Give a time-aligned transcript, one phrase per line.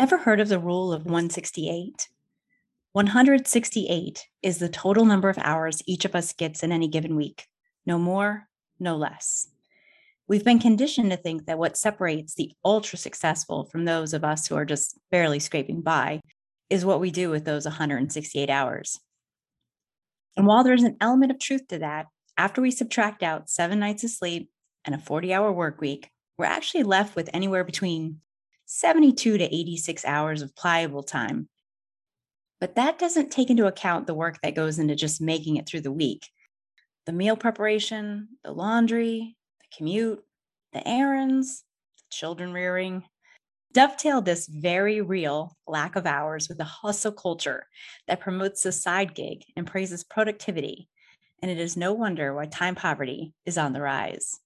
[0.00, 2.08] Ever heard of the rule of 168?
[2.92, 7.46] 168 is the total number of hours each of us gets in any given week.
[7.84, 9.48] No more, no less.
[10.26, 14.46] We've been conditioned to think that what separates the ultra successful from those of us
[14.46, 16.22] who are just barely scraping by
[16.70, 18.98] is what we do with those 168 hours.
[20.34, 22.06] And while there's an element of truth to that,
[22.38, 24.48] after we subtract out seven nights of sleep
[24.86, 26.08] and a 40 hour work week,
[26.38, 28.22] we're actually left with anywhere between
[28.72, 31.48] 72 to 86 hours of pliable time.
[32.60, 35.80] But that doesn't take into account the work that goes into just making it through
[35.80, 36.28] the week
[37.06, 40.22] the meal preparation, the laundry, the commute,
[40.72, 41.64] the errands,
[41.96, 43.02] the children rearing.
[43.72, 47.66] Dovetail this very real lack of hours with a hustle culture
[48.06, 50.88] that promotes the side gig and praises productivity.
[51.42, 54.38] And it is no wonder why time poverty is on the rise.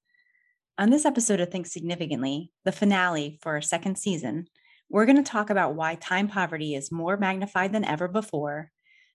[0.76, 4.48] On this episode of Think Significantly, the finale for our second season,
[4.90, 8.72] we're going to talk about why time poverty is more magnified than ever before,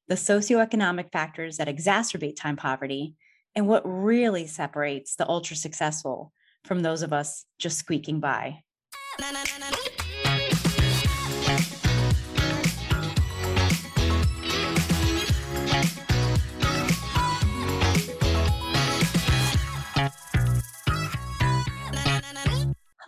[0.08, 3.16] the socioeconomic factors that exacerbate time poverty,
[3.56, 6.32] and what really separates the ultra successful
[6.64, 8.64] from those of us just squeaking by.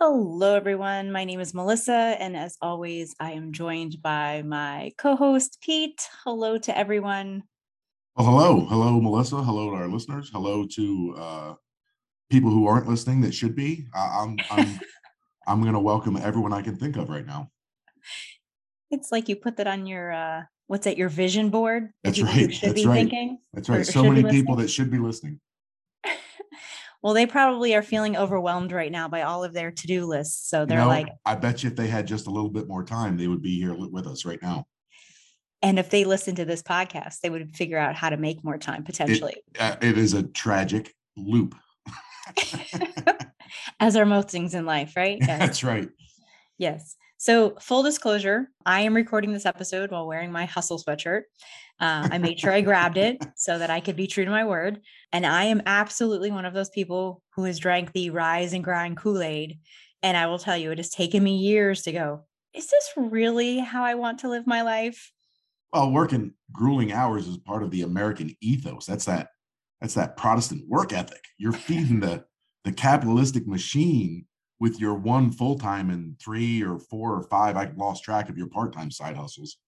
[0.04, 1.12] Hello, everyone.
[1.12, 6.08] My name is Melissa, and as always, I am joined by my co host, Pete.
[6.24, 7.44] Hello to everyone.
[8.16, 8.66] Well, hello.
[8.66, 9.36] Hello, Melissa.
[9.36, 10.28] Hello to our listeners.
[10.32, 11.54] Hello to uh,
[12.30, 13.86] people who aren't listening that should be.
[13.94, 14.80] I'm, I'm,
[15.46, 17.52] I'm going to welcome everyone I can think of right now.
[18.90, 21.90] It's like you put that on your, uh, what's that, your vision board?
[22.02, 22.48] That's right.
[22.60, 23.08] That's right.
[23.08, 23.86] Thinking, That's right.
[23.86, 25.38] So many people that should be listening.
[27.02, 30.48] Well, they probably are feeling overwhelmed right now by all of their to-do lists.
[30.48, 32.68] So they're you know, like, I bet you if they had just a little bit
[32.68, 34.66] more time, they would be here with us right now.
[35.62, 38.58] And if they listened to this podcast, they would figure out how to make more
[38.58, 39.36] time potentially.
[39.54, 41.54] it, uh, it is a tragic loop.
[43.80, 45.18] As are most things in life, right?
[45.20, 45.28] Yes.
[45.38, 45.88] That's right.
[46.58, 46.96] Yes.
[47.22, 51.20] So, full disclosure, I am recording this episode while wearing my hustle sweatshirt.
[51.78, 54.44] Uh, I made sure I grabbed it so that I could be true to my
[54.44, 54.80] word.
[55.12, 58.96] And I am absolutely one of those people who has drank the rise and grind
[58.96, 59.60] Kool Aid.
[60.02, 62.24] And I will tell you, it has taken me years to go,
[62.54, 65.12] is this really how I want to live my life?
[65.72, 68.86] Well, working grueling hours is part of the American ethos.
[68.86, 69.28] That's that.
[69.80, 71.22] That's that Protestant work ethic.
[71.38, 72.24] You're feeding the
[72.64, 74.26] the capitalistic machine
[74.62, 77.56] with your one full time and three or four or five.
[77.56, 79.58] I lost track of your part time side hustles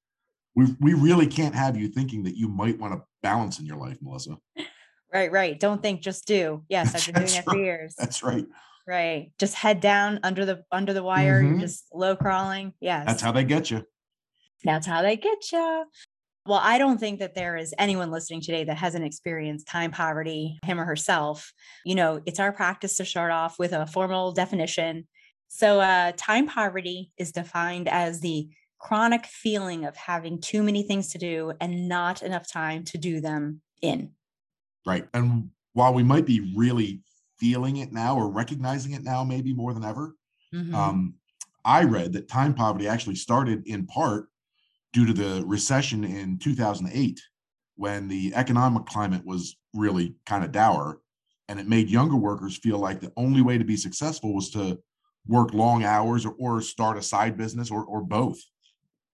[0.55, 3.77] we we really can't have you thinking that you might want to balance in your
[3.77, 4.37] life, Melissa.
[5.13, 5.59] Right, right.
[5.59, 6.65] Don't think, just do.
[6.69, 7.95] Yes, I've been doing it for years.
[7.97, 8.47] That's right.
[8.87, 9.33] Right.
[9.39, 11.41] Just head down under the under the wire.
[11.41, 11.53] Mm-hmm.
[11.53, 12.73] You're just low crawling.
[12.81, 13.07] Yes.
[13.07, 13.85] That's how they get you.
[14.65, 15.85] That's how they get you.
[16.47, 20.59] Well, I don't think that there is anyone listening today that hasn't experienced time poverty,
[20.63, 21.53] him or herself.
[21.87, 25.09] You know, it's our practice to start off with a formal definition.
[25.49, 31.13] So, uh, time poverty is defined as the chronic feeling of having too many things
[31.13, 34.11] to do and not enough time to do them in.
[34.85, 35.09] Right.
[35.15, 37.01] And while we might be really
[37.39, 40.15] feeling it now or recognizing it now, maybe more than ever,
[40.55, 40.75] mm-hmm.
[40.75, 41.15] um,
[41.65, 44.29] I read that time poverty actually started in part
[44.95, 47.21] due to the recession in 2008
[47.77, 51.01] when the economic climate was really kind of dour
[51.49, 54.79] and it made younger workers feel like the only way to be successful was to
[55.27, 58.41] work long hours or, or start a side business or, or both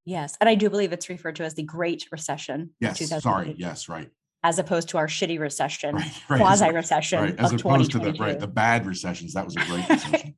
[0.04, 0.36] Yes.
[0.40, 2.70] And I do believe it's referred to as the Great Recession.
[2.80, 3.22] Yes.
[3.22, 3.54] Sorry.
[3.56, 3.88] Yes.
[3.88, 4.10] Right.
[4.42, 7.22] As opposed to our shitty recession, right, right, quasi recession.
[7.22, 7.38] Right.
[7.38, 9.34] As opposed to the right, the bad recessions.
[9.34, 10.34] That was a great recession.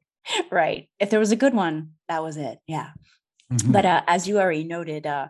[0.51, 0.89] right.
[0.99, 2.59] If there was a good one, that was it.
[2.67, 2.91] Yeah.
[3.53, 3.73] Mm-hmm.
[3.73, 5.29] But uh, as you already noted, uh,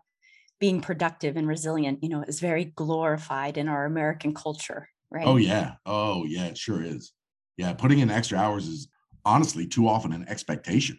[0.61, 5.27] being productive and resilient, you know, is very glorified in our American culture, right?
[5.27, 5.75] Oh yeah.
[5.87, 7.13] Oh yeah, it sure is.
[7.57, 8.89] Yeah, putting in extra hours is
[9.25, 10.99] honestly too often an expectation.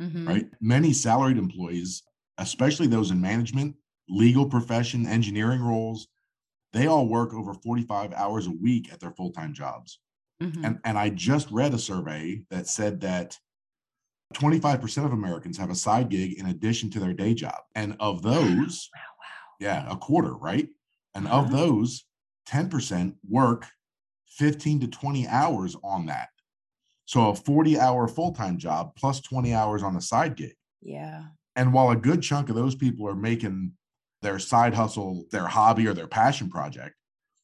[0.00, 0.28] Mm-hmm.
[0.28, 0.46] Right?
[0.60, 2.02] Many salaried employees
[2.38, 3.76] especially those in management,
[4.08, 6.08] legal profession, engineering roles,
[6.72, 9.98] they all work over 45 hours a week at their full time jobs.
[10.42, 10.64] Mm-hmm.
[10.64, 13.38] And, and I just read a survey that said that
[14.34, 17.60] 25% of Americans have a side gig in addition to their day job.
[17.74, 19.56] And of those, wow, wow.
[19.60, 20.68] yeah, a quarter, right?
[21.14, 21.38] And uh-huh.
[21.38, 22.04] of those,
[22.48, 23.66] 10% work
[24.28, 26.28] 15 to 20 hours on that.
[27.06, 30.54] So a 40 hour full time job plus 20 hours on a side gig.
[30.82, 31.24] Yeah.
[31.54, 33.72] And while a good chunk of those people are making
[34.22, 36.94] their side hustle their hobby or their passion project,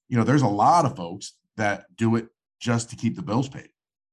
[0.08, 2.28] you know, there's a lot of folks that do it
[2.60, 3.68] just to keep the bills paid.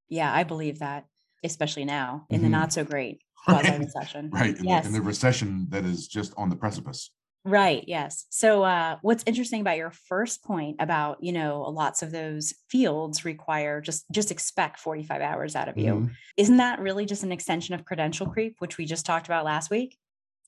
[0.07, 1.05] Yeah, I believe that,
[1.43, 2.45] especially now in mm-hmm.
[2.45, 3.79] the not so great right?
[3.79, 4.29] recession.
[4.31, 4.55] right.
[4.57, 4.83] And, yes.
[4.83, 7.11] the, and the recession that is just on the precipice.
[7.45, 7.85] Right.
[7.87, 8.25] Yes.
[8.29, 13.23] So, uh, what's interesting about your first point about you know lots of those fields
[13.23, 15.93] require just just expect forty five hours out of you.
[15.93, 16.11] Mhm.
[16.35, 19.71] Isn't that really just an extension of credential creep, which we just talked about last
[19.71, 19.97] week?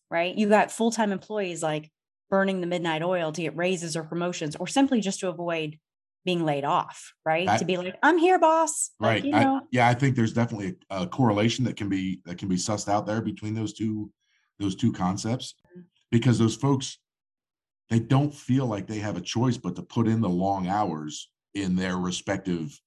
[0.09, 0.35] Right.
[0.35, 1.89] You got full time employees like
[2.29, 5.77] burning the midnight oil to get raises or promotions, or simply just to avoid
[6.25, 7.13] being laid off.
[7.25, 7.45] Right.
[7.47, 8.91] That- to be like, I'm here, boss.
[8.99, 9.25] Like, Right.
[9.25, 12.47] you I- yeah, I think there's definitely a, a correlation that can be that can
[12.47, 14.11] be sussed out there between those two
[14.59, 15.85] those two concepts Mhm.
[16.11, 16.99] because those folks
[17.89, 21.29] they don't feel like they have a choice but to put in the long hours
[21.53, 22.79] in their respective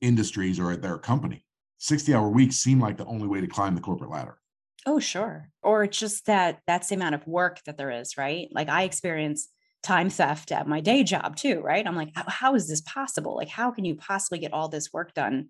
[0.00, 1.44] industries or at their company.
[1.78, 4.38] 60 hour weeks seem like the only way to climb the corporate ladder.
[4.86, 5.48] Oh, sure.
[5.62, 8.48] Or it's just that that's the amount of work that there is, right?
[8.52, 9.48] Like I experience
[9.82, 11.86] time theft at my day job too, right?
[11.86, 13.36] I'm like, how, is this possible?
[13.36, 15.48] Like, how can you possibly get all this work done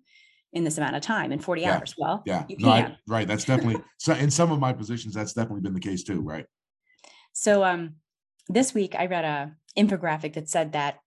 [0.51, 1.95] in this amount of time in 40 Yeah, hours?
[1.97, 2.45] Well, Yeah.
[2.49, 3.27] you No, I- right.
[3.27, 6.45] That's definitely so in some of my positions, that's definitely been the case too, right?
[7.33, 7.95] So um
[8.49, 10.99] this week I read a infographic that said that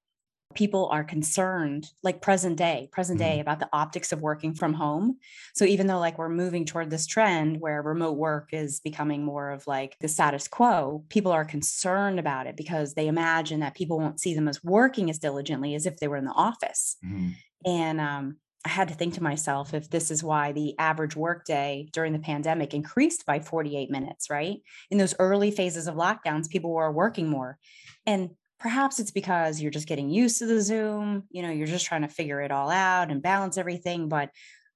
[0.57, 5.17] people are concerned like present day present day about the optics of working from home
[5.55, 9.51] so even though like we're moving toward this trend where remote work is becoming more
[9.51, 13.99] of like the status quo people are concerned about it because they imagine that people
[13.99, 17.35] won't see them as working as diligently as if they were in the office Mhm.
[17.65, 21.89] and um, I had to think to myself if this is why the average workday
[21.93, 24.57] during the pandemic increased by 48 minutes, right?
[24.91, 27.59] In those early phases of lockdowns, people were working more.
[28.07, 31.87] And perhaps it's because you're just getting used to the Zoom, you know, you're just
[31.87, 34.09] trying to figure it all out and balance everything.
[34.09, 34.31] But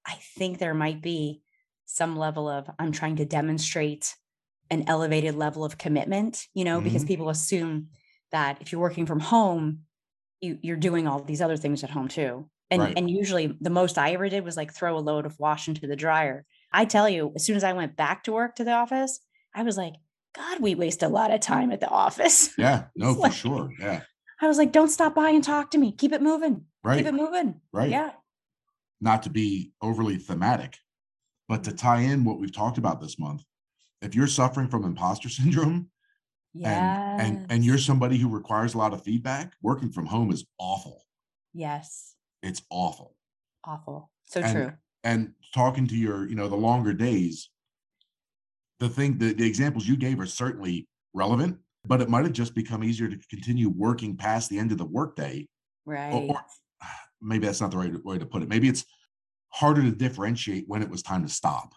[0.07, 1.43] I think there might be
[1.87, 4.17] some level of I'm trying to demonstrate
[4.71, 7.05] an elevated level of commitment, you know, because Mhm.
[7.05, 7.91] people assume
[8.33, 9.85] that if you're working from home,
[10.41, 12.49] you, you're doing all these other things at home too.
[12.71, 12.97] And Right.
[12.97, 15.87] and usually the most I ever did was like throw a load of wash into
[15.87, 16.47] the dryer.
[16.73, 19.21] I tell you, as soon as I went back to work to the office,
[19.55, 19.95] I was like,
[20.35, 22.51] God, we waste a lot of time at the office.
[22.59, 22.85] Yeah.
[22.97, 23.71] No, for like- sure.
[23.79, 24.03] Yeah.
[24.43, 25.93] I was like, don't stop by and talk to me.
[25.93, 26.65] Keep it moving.
[26.83, 26.99] Right.
[26.99, 27.61] Keep it moving.
[27.73, 27.91] Right.
[27.91, 28.13] Yeah.
[29.03, 30.77] not to be overly thematic,
[31.49, 33.43] but to tie in what we've talked about this month.
[34.03, 35.91] If you're suffering from imposter syndrome
[36.55, 37.19] Yeah.
[37.21, 40.45] and and and you're somebody who requires a lot of feedback, working from home is
[40.59, 41.05] awful.
[41.53, 42.15] yes.
[42.43, 43.17] It's awful.
[43.65, 44.11] Awful.
[44.25, 44.73] So And- true.
[45.05, 47.50] And talking to your, you know, the longer days,
[48.81, 52.55] the thing the, the examples you gave are certainly relevant, but it might have just
[52.55, 55.47] become easier to continue working past the end of the workday
[55.87, 56.13] Right.
[56.13, 56.41] or, or
[57.23, 58.49] maybe that's not the right way to put it.
[58.49, 58.85] Maybe it's
[59.51, 61.73] harder to differentiate when it was time to stop.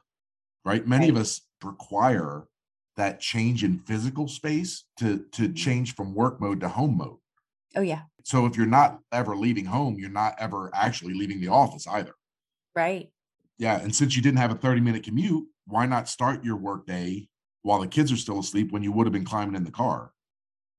[0.65, 0.87] Right?
[0.87, 2.45] Many of us require
[2.95, 5.55] that change in physical space to to Mhm.
[5.55, 7.17] change from work mode to home mode.
[7.75, 8.03] oh yeah.
[8.23, 12.13] So if you're not ever leaving home, you're not ever actually leaving the office either.
[12.75, 13.11] Right.
[13.57, 16.85] Yeah, and since you didn't have a 30 minute commute, why not start your work
[16.85, 17.29] day
[17.61, 20.11] while the kids are still asleep when you would have been climbing in the car?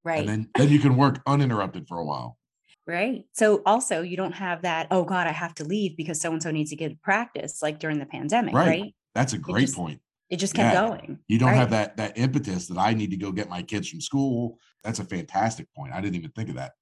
[0.05, 0.21] Right.
[0.21, 2.39] And then then you can work uninterrupted for a while.
[2.87, 3.25] Right.
[3.33, 6.43] So also you don't have that, oh God, I have to leave because so and
[6.43, 8.67] so needs to get practice like during the pandemic, Right.
[8.69, 8.95] right?
[9.15, 10.01] That's a great just point.
[10.29, 10.89] It just kept Yeah.
[10.89, 11.19] going.
[11.29, 11.57] You don't right?
[11.57, 14.59] have that that impetus that I need to go get my kids from school.
[14.83, 15.95] That's a fantastic point.
[15.95, 16.73] I didn't even think of that.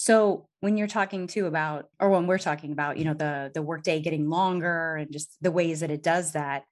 [0.00, 3.60] So when you're talking too about, or when we're talking about, you know, the the
[3.60, 6.62] workday getting longer and just the ways that it does that,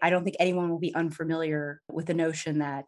[0.00, 2.86] I don't think anyone will be unfamiliar with the notion that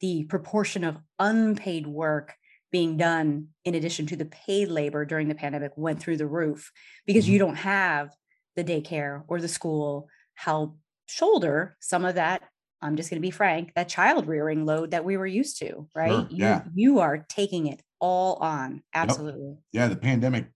[0.00, 2.32] the proportion of unpaid work
[2.72, 6.72] being done in addition to the paid labor during the pandemic went through the roof
[7.04, 7.48] because you mm-hmm.
[7.48, 8.14] don't have
[8.56, 10.74] the daycare or the school help
[11.04, 12.40] shoulder some of that
[12.84, 15.88] i'm just going to be frank that child rearing load that we were used to
[15.94, 16.62] right you, yeah.
[16.74, 20.46] you are taking it all on absolutely Yeah, the pandemic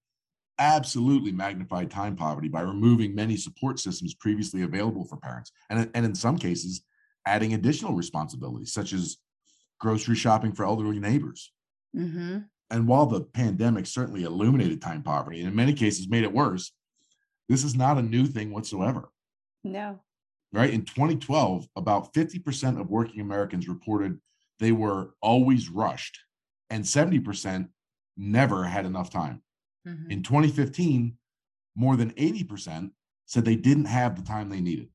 [0.59, 5.53] absolutely magnified time poverty by removing many support systems previously available for parents.
[5.71, 6.83] And, and in some cases,
[7.27, 9.17] adding additional responsibilities, such as
[9.79, 11.53] grocery shopping for elderly neighbors.
[11.95, 12.39] hmm
[12.71, 16.73] And while the pandemic certainly illuminated time poverty and in many cases made it worse,
[17.49, 19.11] this is not a new thing whatsoever.
[19.65, 20.01] no
[20.53, 20.71] right?
[20.71, 24.19] In 2012, about 50% of working Americans reported
[24.59, 26.19] they were always rushed,
[26.71, 27.69] and 70%
[28.17, 29.43] never had enough time.
[29.87, 30.11] Mhm.
[30.11, 31.17] In 2015,
[31.77, 32.93] more than 80%
[33.27, 34.89] said they didn't have the time they needed.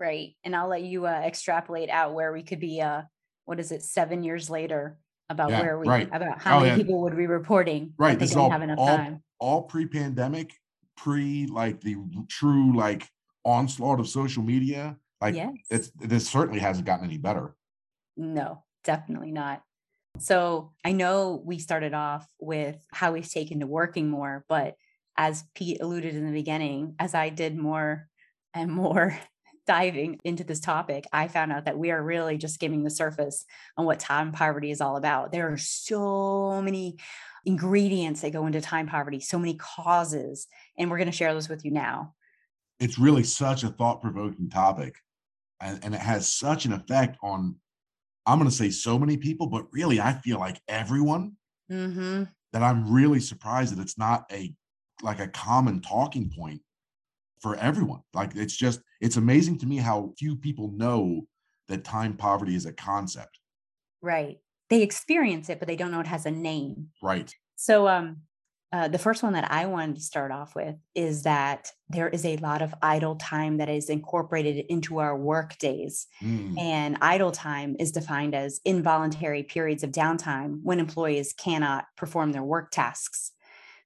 [0.00, 3.02] right and i'll let you uh, extrapolate out where we could be uh
[3.44, 6.08] what is it seven years later about Yeah, where we right.
[6.10, 6.76] about how Oh, many yeah.
[6.78, 10.54] people would be reporting Right, this is all- have enough all- time All pre-pandemic,
[10.96, 11.96] pre like the
[12.28, 13.06] true like
[13.44, 17.54] onslaught of social media, like yes it's this certainly hasn't gotten any better.
[18.16, 19.62] No, definitely not.
[20.18, 24.74] So I know we started off with how we've taken to working more, but
[25.16, 28.08] as Pete alluded in the beginning, as I did more
[28.54, 29.18] and more
[29.66, 33.44] diving into this topic, I found out that we are really just skimming the surface
[33.76, 35.30] on what time poverty is all about.
[35.30, 36.98] There are so many
[37.44, 41.48] ingredients that go into time poverty, so many causes, and we're going to share those
[41.48, 42.14] with you now.
[42.80, 44.96] It's really such a thought provoking topic,
[45.60, 47.56] and, and it has such an effect on,
[48.26, 51.36] I'm going to say so many people, but really, I feel like everyone.
[51.70, 52.24] Mm-hmm.
[52.52, 54.52] That I'm really surprised that it's not a
[55.02, 56.60] like a common talking point
[57.40, 58.00] for everyone.
[58.14, 61.26] Like it's just it's amazing to me how few people know
[61.68, 63.38] that time poverty is a concept.
[64.02, 64.38] Right.
[64.68, 66.88] They experience it, but they don't know it has a name.
[67.02, 67.32] Right.
[67.56, 68.22] So um
[68.72, 72.24] uh, the first one that I wanted to start off with is that there is
[72.24, 76.06] a lot of idle time that is incorporated into our work days.
[76.22, 76.56] Mm.
[76.56, 82.44] And idle time is defined as involuntary periods of downtime when employees cannot perform their
[82.44, 83.32] work tasks.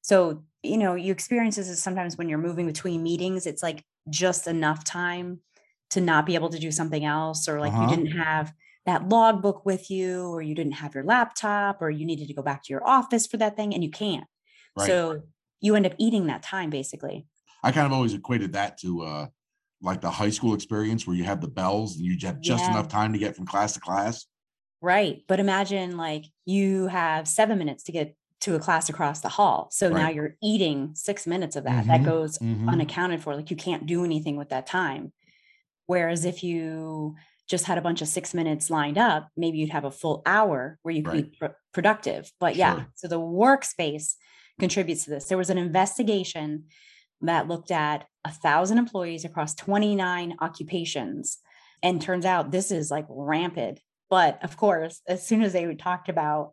[0.02, 4.46] So, you know, you experience this sometimes when you're moving between meetings, it's like just
[4.46, 5.40] enough time
[5.90, 7.84] to not be able to do something else, or like uh-huh.
[7.84, 8.52] you didn't have
[8.84, 12.42] that logbook with you, or you didn't have your laptop, or you needed to go
[12.42, 14.26] back to your office for that thing and you can't.
[14.76, 14.86] Right.
[14.86, 15.22] So
[15.60, 17.26] you end up eating that time basically.
[17.62, 19.26] I kind of always equated that to uh
[19.80, 22.70] like the high school experience where you have the bells and you have just yeah.
[22.70, 24.26] enough time to get from class to class.
[24.80, 25.22] Right.
[25.28, 29.68] But imagine like you have seven minutes to get to a class across the hall.
[29.72, 30.02] So right.
[30.02, 31.84] now you're eating six minutes of that.
[31.84, 32.68] Mm-hmm, that goes mm-hmm.
[32.68, 33.34] unaccounted for.
[33.34, 35.12] Like you can't do anything with that time.
[35.86, 37.16] Whereas if you
[37.48, 40.78] just had a bunch of six minutes lined up, maybe you'd have a full hour
[40.82, 41.30] where you could right.
[41.30, 42.30] be pr- productive.
[42.40, 42.86] But yeah, sure.
[42.94, 44.14] so the workspace
[44.58, 45.26] contributes to this.
[45.26, 46.64] There was an investigation
[47.20, 51.38] that looked at a thousand employees across 29 occupations.
[51.82, 53.80] And turns out this is like rampant.
[54.08, 56.52] But of course, as soon as they talked about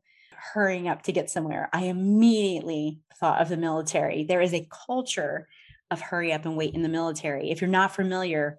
[0.53, 4.23] hurrying up to get somewhere, I immediately thought of the military.
[4.23, 5.47] There is a culture
[5.89, 7.51] of hurry up and wait in the military.
[7.51, 8.57] If you're not familiar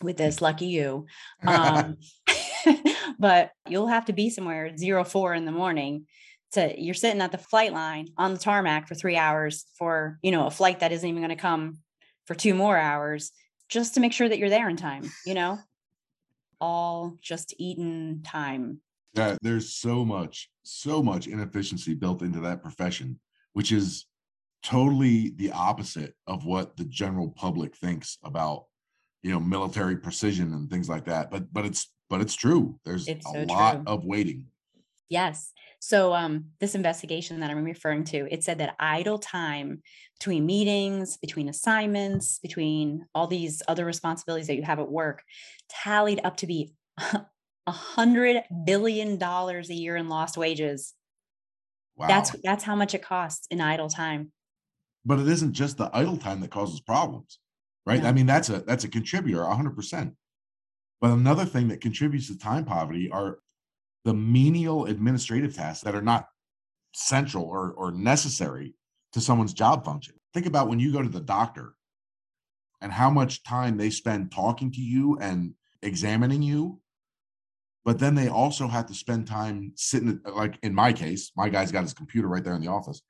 [0.00, 1.06] with this, lucky you.
[1.46, 1.98] Um,
[3.18, 6.06] but you'll have to be somewhere zero four in the morning.
[6.52, 10.30] To you're sitting at the flight line on the tarmac for three hours for you
[10.30, 11.78] know a flight that isn't even going to come
[12.26, 13.32] for two more hours
[13.68, 15.10] just to make sure that you're there in time.
[15.24, 15.58] You know,
[16.60, 18.80] all just eaten time.
[19.14, 23.18] Yeah, there's so much, so much inefficiency built into that profession,
[23.52, 24.06] which is
[24.62, 28.66] totally the opposite of what the general public thinks about,
[29.22, 31.30] you know, military precision and things like that.
[31.30, 32.78] But but it's but it's true.
[32.84, 33.84] There's it's a so lot true.
[33.86, 34.46] of waiting.
[35.08, 35.52] Yes.
[35.80, 39.82] So um, this investigation that I'm referring to, it said that idle time
[40.18, 45.22] between meetings, between assignments, between all these other responsibilities that you have at work
[45.68, 46.72] tallied up to be
[47.66, 50.94] a hundred billion dollars a year in lost wages.
[51.96, 52.08] Wow.
[52.08, 54.32] That's that's how much it costs in idle time.
[55.04, 57.38] But it isn't just the idle time that causes problems,
[57.84, 58.02] right?
[58.02, 58.08] No.
[58.08, 60.14] I mean, that's a that's a contributor, hundred percent.
[61.00, 63.40] But another thing that contributes to time poverty are
[64.04, 66.28] the menial administrative tasks that are not
[66.92, 68.74] central or, or necessary
[69.12, 70.14] to someone's job function.
[70.34, 71.74] Think about when you go to the doctor
[72.80, 76.80] and how much time they spend talking to you and examining you
[77.84, 81.72] but then they also have to spend time sitting like in my case my guy's
[81.72, 83.02] got his computer right there in the office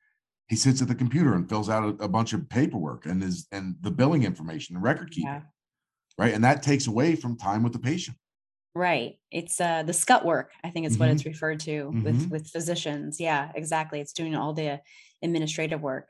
[0.49, 3.47] he sits at the computer and fills out a, a bunch of paperwork and is
[3.53, 5.43] and the billing information and record keeping yeah.
[6.19, 8.17] right and that takes away from time with the patient
[8.75, 11.01] right it's uh the scut work i think is mm-hmm.
[11.01, 12.03] what it's referred to mm-hmm.
[12.03, 14.81] with with physicians yeah exactly it's doing all the
[15.23, 16.09] administrative work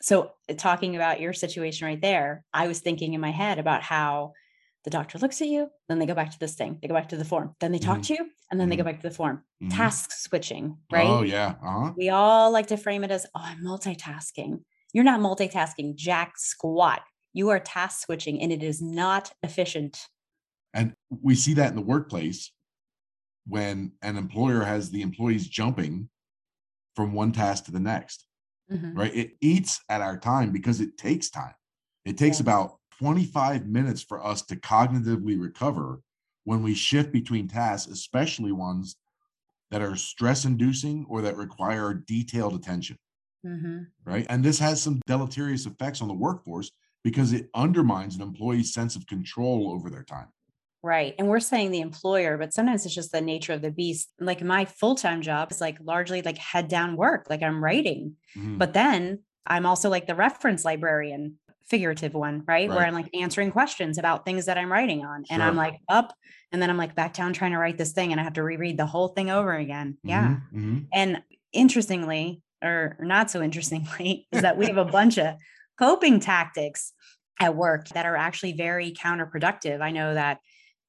[0.00, 4.32] so talking about your situation right there i was thinking in my head about how
[4.86, 7.08] the doctor looks at you, then they go back to this thing, they go back
[7.08, 8.14] to the form, then they talk mm-hmm.
[8.14, 8.92] to you, and then they go mm-hmm.
[8.92, 9.42] back to the form.
[9.60, 9.76] Mm-hmm.
[9.76, 11.08] Task switching, right?
[11.08, 11.56] Oh, yeah.
[11.60, 11.92] Uh-huh.
[11.96, 14.60] We all like to frame it as, oh, I'm multitasking.
[14.92, 17.02] You're not multitasking, jack squat.
[17.32, 20.06] You are task switching, and it is not efficient.
[20.76, 22.52] And we see that in the workplace
[23.46, 26.10] when an employer has the employees jumping
[26.94, 28.26] from one task to the next,
[28.70, 28.96] mm-hmm.
[28.96, 29.14] right?
[29.14, 31.54] It eats at our time because it takes time.
[32.04, 32.44] It takes yeah.
[32.44, 36.00] about 25 minutes for us to cognitively recover
[36.44, 38.96] when we shift between tasks, especially ones
[39.70, 42.98] that are stress inducing or that require detailed attention.
[43.46, 43.78] Mm-hmm.
[44.04, 44.26] Right.
[44.28, 46.70] And this has some deleterious effects on the workforce
[47.02, 50.28] because it undermines an employee's sense of control over their time.
[50.86, 51.16] Right.
[51.18, 54.08] And we're saying the employer, but sometimes it's just the nature of the beast.
[54.20, 58.14] Like my full time job is like largely like head down work, like I'm writing.
[58.38, 58.58] Mm-hmm.
[58.58, 61.38] But then I'm also like the reference librarian
[61.68, 62.68] figurative one, right?
[62.68, 62.76] right?
[62.76, 65.24] Where I'm like answering questions about things that I'm writing on.
[65.28, 65.48] And sure.
[65.48, 66.14] I'm like up
[66.52, 68.44] and then I'm like back down trying to write this thing and I have to
[68.44, 69.98] reread the whole thing over again.
[70.04, 70.36] Yeah.
[70.36, 70.78] Mm-hmm, mm-hmm.
[70.94, 71.20] And
[71.52, 75.34] interestingly, or not so interestingly, is that we have a bunch of
[75.80, 76.92] coping tactics
[77.40, 79.80] at work that are actually very counterproductive.
[79.80, 80.38] I know that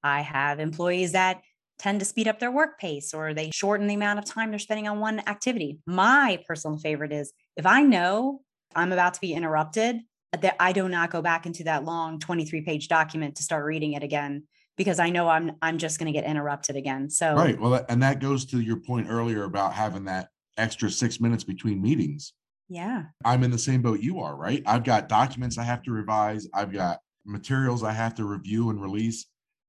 [0.04, 1.42] I have employees that
[1.80, 4.60] tend to speed up their work pace or they shorten the amount of time they're
[4.60, 5.80] spending on one activity.
[5.86, 8.42] My personal favorite is if I know
[8.76, 10.02] I'm about to be interrupted,
[10.34, 13.94] that I do not go back into that long 23 page document to start reading
[13.94, 14.44] it again
[14.76, 17.10] because I know I'm I'm just going to get interrupted again.
[17.10, 17.60] So Right.
[17.60, 21.82] Well, and that goes to your point earlier about having that extra 6 minutes between
[21.82, 22.34] meetings.
[22.70, 23.04] Yeah.
[23.24, 24.62] I'm in the same boat you are, right?
[24.66, 28.82] I've got documents I have to revise, I've got materials I have to review and
[28.82, 29.26] release.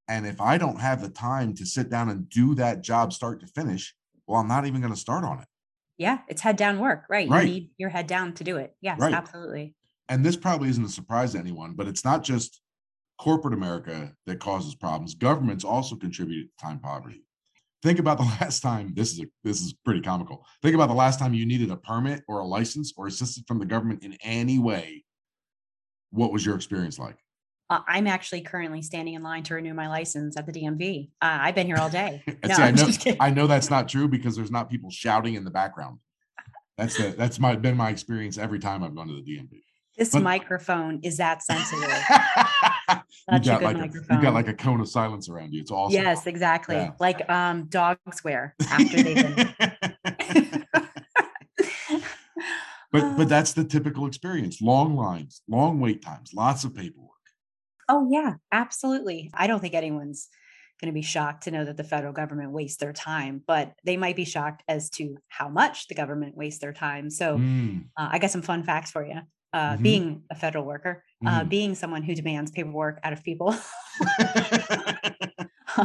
[0.09, 3.41] And if I don't have the time to sit down and do that job start
[3.41, 3.95] to finish,
[4.27, 5.49] well, I'm not even going to start on it.
[5.99, 7.29] Yeah, it's head down work, right?
[7.29, 7.47] Right.
[7.47, 8.75] You need your head down to do it.
[8.81, 9.13] Yes, Right.
[9.13, 9.75] absolutely.
[10.09, 12.63] And this probably isn't a surprise to anyone, but it's not just
[13.19, 15.15] corporate America that causes problems.
[15.15, 17.25] Governments also contribute to time poverty.
[17.83, 20.47] Think about the last time this is a, this is pretty comical.
[20.63, 23.59] Think about the last time you needed a permit or a license or assistance from
[23.59, 25.05] the government in any way.
[26.11, 27.19] What was your experience like?
[27.71, 31.11] Uh, I'm actually currently standing in line to renew my license at the DMV.
[31.21, 32.23] Uh, I've been here all day.
[32.49, 32.89] No, see, I know.
[33.21, 35.99] I know that's not true because there's not people shouting in the background.
[36.79, 39.61] That's the that's my been my experience every time I've gone to the DMV.
[39.99, 41.91] This but- microphone is that sensitive.
[43.33, 45.61] you got like a, you got like a cone of silence around you.
[45.61, 46.01] It's awesome.
[46.01, 46.77] Yes, exactly.
[46.77, 46.93] Yeah.
[47.01, 49.55] Like um dogs wear after they've been
[52.93, 54.63] but but that's the typical experience.
[54.63, 57.18] Long lines, long wait times, lots of paperwork.
[57.89, 59.31] Oh yeah, absolutely.
[59.35, 60.29] I don't think anyone's
[60.81, 63.97] going to be shocked to know that the federal government wastes their time, but they
[63.97, 67.11] might be shocked as to how much the government wastes their time.
[67.11, 69.21] So Mm, uh, I got some fun facts for you.
[69.53, 69.83] Uh, Mhm.
[69.83, 71.49] Being a federal worker, uh, Mhm.
[71.49, 73.55] being someone who demands paperwork out of people,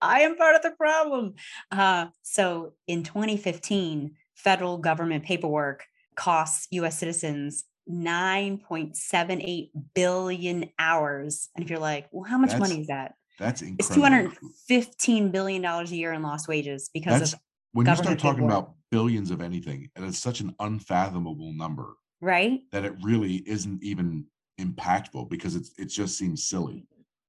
[0.00, 1.34] I am part of the problem.
[1.70, 11.48] Uh, so in 2015, federal government paperwork costs US citizens 9.78 billion hours.
[11.54, 13.14] And if you're like, well, how much That's money is that?
[13.38, 14.32] That's incredible.
[14.68, 17.40] It's $215 billion a year in lost wages because That's of,
[17.72, 22.60] when you start talking about billions of anything, and it's such an unfathomable number right?
[22.72, 24.26] that it really isn't even
[24.60, 26.86] impactful because it's it just seems silly.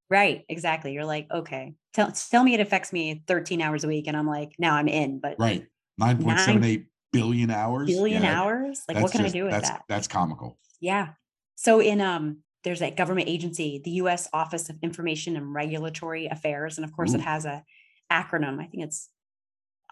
[0.08, 0.44] Right.
[0.48, 0.92] Exactly.
[0.92, 4.08] You're like, okay, tell, tell me it affects me 13 hours a week.
[4.08, 5.66] And I'm like, now I'm in, but Right.
[6.00, 7.88] 9.78 billion hours.
[7.88, 8.82] billion Yeah, hours?
[8.88, 9.82] Like, what can just- I do with that's, that?
[9.88, 10.58] That's comical.
[10.80, 11.10] Yeah.
[11.56, 16.78] So in um there's a government agency, the US Office of Information and Regulatory Affairs
[16.78, 17.16] and of course Ooh.
[17.16, 17.64] it has a
[18.10, 18.60] acronym.
[18.60, 19.08] I think it's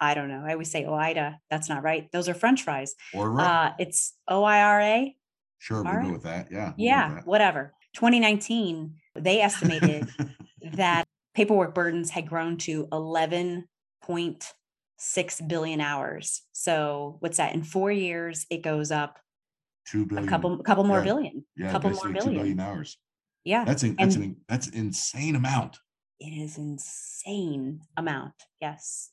[0.00, 0.44] I don't know.
[0.46, 1.40] I always say Ore-Ida.
[1.50, 2.09] That's not right.
[2.12, 2.94] Those are french fries.
[3.12, 3.44] Or right.
[3.46, 5.14] Uh it's OIRA.
[5.59, 6.48] sure, we'll go with that.
[6.50, 6.72] Yeah.
[6.76, 7.26] Yeah, that.
[7.26, 7.74] whatever.
[7.94, 10.09] 2019, they estimated
[10.74, 12.87] that paperwork burdens had grown to
[15.00, 16.42] 11.6 billion hours.
[16.52, 17.54] So what's that?
[17.54, 19.18] In 4 years it goes up
[19.87, 20.28] Two a billion.
[20.28, 21.04] couple couple more Yeah.
[21.04, 21.44] billion.
[21.56, 22.56] yeah, couple more basically two billion.
[22.56, 22.98] billion hours.
[23.44, 23.64] Yeah.
[23.64, 25.78] That's in, that's And- an that's insane amount.
[26.20, 28.34] It is insane amount.
[28.61, 29.11] Yes.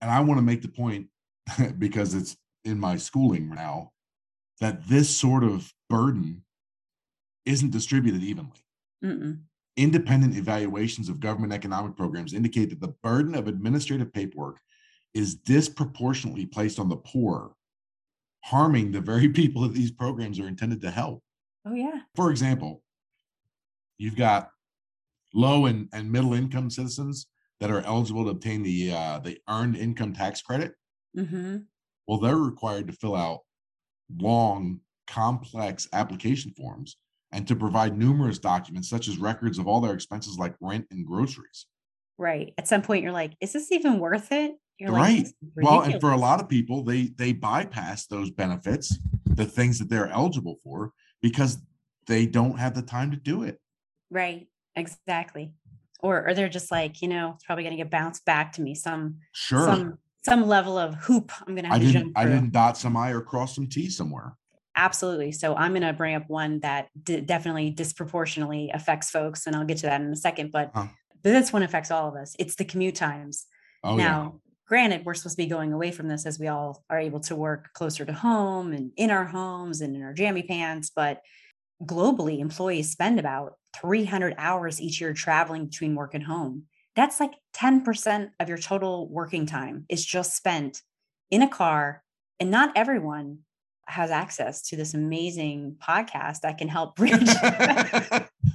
[0.00, 1.08] And I want to make the point
[1.78, 3.92] because it's in my schooling now
[4.60, 6.44] that this sort of burden
[7.44, 8.64] isn't distributed evenly.
[9.04, 9.42] Mm-mm.
[9.76, 14.58] Independent evaluations of government economic programs indicate that the burden of administrative paperwork
[15.16, 17.54] is disproportionately placed on the poor,
[18.44, 21.22] harming the very people that these programs are intended to help.
[21.64, 22.00] Oh yeah.
[22.14, 22.82] For example,
[23.98, 24.50] you've got
[25.34, 27.26] low and, and middle income citizens
[27.60, 30.74] that are eligible to obtain the uh, the earned income tax credit.
[31.16, 31.58] Mm-hmm.
[32.06, 33.40] Well, they're required to fill out
[34.14, 36.96] long, complex application forms
[37.32, 41.06] and to provide numerous documents such as records of all their expenses like rent and
[41.06, 41.66] groceries.
[42.18, 42.52] Right.
[42.58, 44.56] At some point, you're like, is this even worth it?
[44.78, 45.26] You're right.
[45.56, 49.78] Like, Well, and for a lot of people, they they bypass those benefits, the things
[49.78, 51.58] that they're eligible for, because
[52.06, 53.58] they don't have the time to do it.
[54.10, 54.48] Right.
[54.74, 55.54] Exactly.
[56.00, 58.74] Or or they're just like, you know, it's probably gonna get bounced back to me.
[58.74, 59.64] Some Sure.
[59.64, 62.76] some some level of hoop I'm gonna have I to didn't jump I didn't dot
[62.76, 64.36] some I or cross some T somewhere.
[64.76, 65.32] Absolutely.
[65.32, 69.78] So I'm gonna bring up one that d- definitely disproportionately affects folks, and I'll get
[69.78, 70.52] to that in a second.
[70.52, 70.88] But Huh.
[71.22, 72.36] this one affects all of us.
[72.38, 73.46] It's the commute times.
[73.82, 76.98] Oh now, granted, we're supposed to be going away from this as we all are
[76.98, 80.90] able to work closer to home and in our homes and in our jammy pants.
[80.94, 81.22] But
[81.84, 86.64] globally, employees spend about 300 hours each year traveling between work and home.
[86.94, 90.82] That's like 10% of your total working time is just spent
[91.30, 92.02] in a car.
[92.40, 93.40] And not everyone
[93.86, 97.12] has access to this amazing podcast that can help bridge.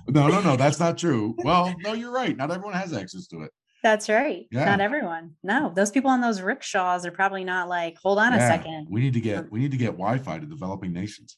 [0.07, 1.35] no, no, no, that's not true.
[1.37, 2.35] Well, no, you're right.
[2.35, 3.51] Not everyone has access to it.
[3.83, 4.45] That's right.
[4.51, 4.65] Yeah.
[4.65, 5.31] Not everyone.
[5.43, 8.87] No, those people on those rickshaws are probably not like, hold on a second.
[8.89, 11.37] We need to get we need to get Wi-Fi to developing nations.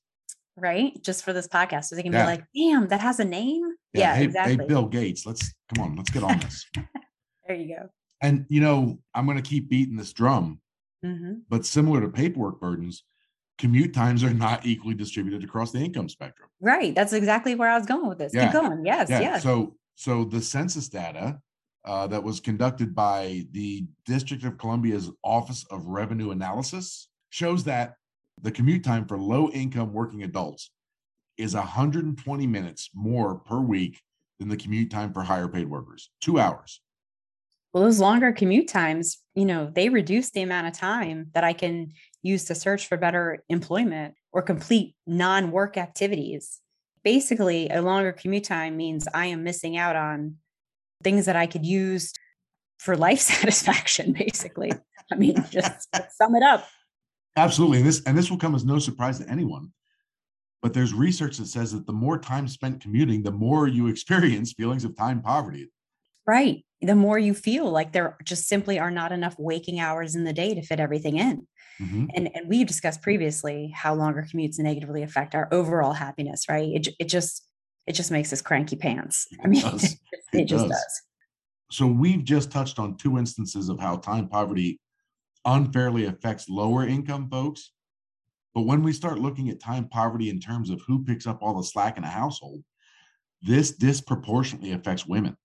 [0.57, 0.91] right?
[1.01, 1.85] Just for this podcast.
[1.85, 2.25] So they can yeah.
[2.25, 3.63] be like, damn, that has a name.
[3.93, 4.57] Yeah, yeah hey, exactly.
[4.57, 6.65] Hey, Bill Gates, let's come on, let's get on this.
[7.47, 7.89] there you go.
[8.21, 10.59] And you know, I'm gonna keep beating this drum,
[11.03, 11.33] mm-hmm.
[11.49, 13.03] but similar to paperwork burdens,
[13.57, 16.49] commute times are not equally distributed across the income spectrum.
[16.59, 16.93] Right.
[16.93, 18.33] That's exactly where I was going with this.
[18.33, 18.45] Yeah.
[18.45, 18.85] Keep going.
[18.85, 19.21] Yes, yeah.
[19.21, 19.43] yes.
[19.43, 21.39] So so the census data
[21.85, 27.95] uh, that was conducted by the District of Columbia's Office of Revenue Analysis shows that
[28.41, 30.71] the commute time for low income working adults
[31.37, 34.01] is 120 minutes more per week
[34.39, 36.81] than the commute time for higher paid workers, two hours.
[37.73, 41.53] Well, those longer commute times, you know, they reduce the amount of time that I
[41.53, 46.59] can use to search for better employment or complete non work activities.
[47.03, 50.35] Basically, a longer commute time means I am missing out on
[51.03, 52.13] things that I could use
[52.79, 54.71] for life satisfaction, basically.
[55.11, 56.67] I mean, just sum it up.
[57.35, 57.79] Absolutely.
[57.79, 59.71] And this and this will come as no surprise to anyone.
[60.61, 64.53] But there's research that says that the more time spent commuting, the more you experience
[64.53, 65.69] feelings of time poverty.
[66.25, 66.65] Right.
[66.81, 70.31] The more you feel like there just simply are not enough waking hours in the
[70.31, 71.47] day to fit everything in.
[71.81, 72.05] Mm-hmm.
[72.15, 76.69] And, and we've discussed previously how longer commutes negatively affect our overall happiness, right?
[76.69, 77.45] It, it just
[77.87, 79.27] it just makes us cranky pants.
[79.43, 79.99] I mean, it, it,
[80.33, 80.71] it just does.
[80.71, 81.01] does.
[81.71, 84.79] So we've just touched on two instances of how time poverty
[85.45, 87.71] unfairly affects lower income folks.
[88.53, 91.55] But when we start looking at time poverty in terms of who picks up all
[91.55, 92.63] the slack in a household,
[93.41, 95.35] this disproportionately affects women.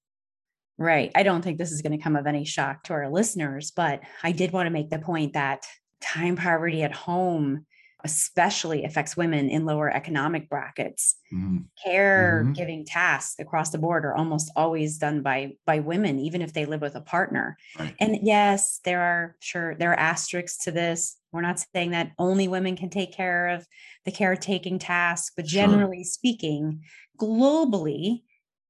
[0.76, 1.10] Right.
[1.14, 4.00] I don't think this is going to come of any shock to our listeners, but
[4.22, 5.64] I did want to make the point that
[6.00, 7.66] time poverty at home
[8.04, 11.16] especially affects women in lower economic brackets.
[11.32, 11.58] Mm-hmm.
[11.86, 12.82] Caregiving mm-hmm.
[12.84, 16.80] tasks across the board are almost always done by by women, even if they live
[16.80, 17.56] with a partner.
[17.78, 17.94] Right.
[17.98, 21.16] And yes, there are sure there are asterisks to this.
[21.32, 23.66] We're not saying that only women can take care of
[24.04, 26.04] the caretaking task, but generally sure.
[26.04, 26.82] speaking,
[27.18, 28.22] globally,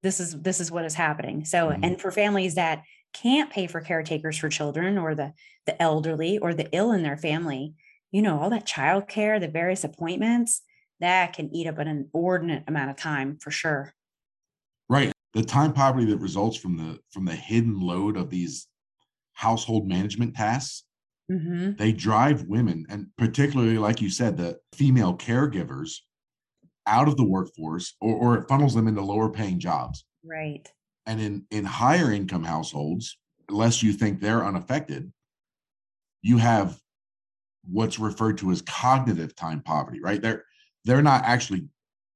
[0.02, 1.44] this is this is what is happening.
[1.44, 1.84] So, mm-hmm.
[1.84, 5.32] and for families that can't pay for caretakers for children or the
[5.66, 7.74] the elderly or the ill in their family,
[8.10, 10.62] you know, all that childcare, the various appointments,
[11.00, 13.94] that can eat up an inordinate amount of time for sure.
[14.88, 15.12] Right.
[15.34, 18.66] The time poverty that results from the from the hidden load of these
[19.34, 20.84] household management tasks,
[21.30, 21.72] mm-hmm.
[21.76, 25.98] they drive women, and particularly, like you said, the female caregivers
[26.86, 30.04] out of the workforce or, or it funnels them into lower paying jobs.
[30.24, 30.66] Right.
[31.06, 33.18] And in in higher income households,
[33.48, 35.12] unless you think they're unaffected,
[36.22, 36.80] you have
[37.70, 40.20] what's referred to as cognitive time poverty, right?
[40.20, 40.44] They're
[40.84, 41.68] they're not actually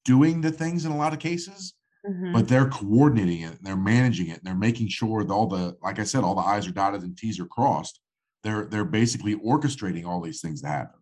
[0.05, 1.75] doing the things in a lot of cases,
[2.07, 2.33] mm-hmm.
[2.33, 5.99] but they're coordinating it, they're managing it, and they're making sure that all the, like
[5.99, 8.01] I said, all the I's are dotted and T's are crossed.
[8.43, 11.01] They're they're basically orchestrating all these things to happen.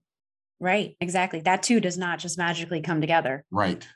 [0.59, 1.41] Right, exactly.
[1.41, 3.45] That too does not just magically come together.
[3.51, 3.87] Right.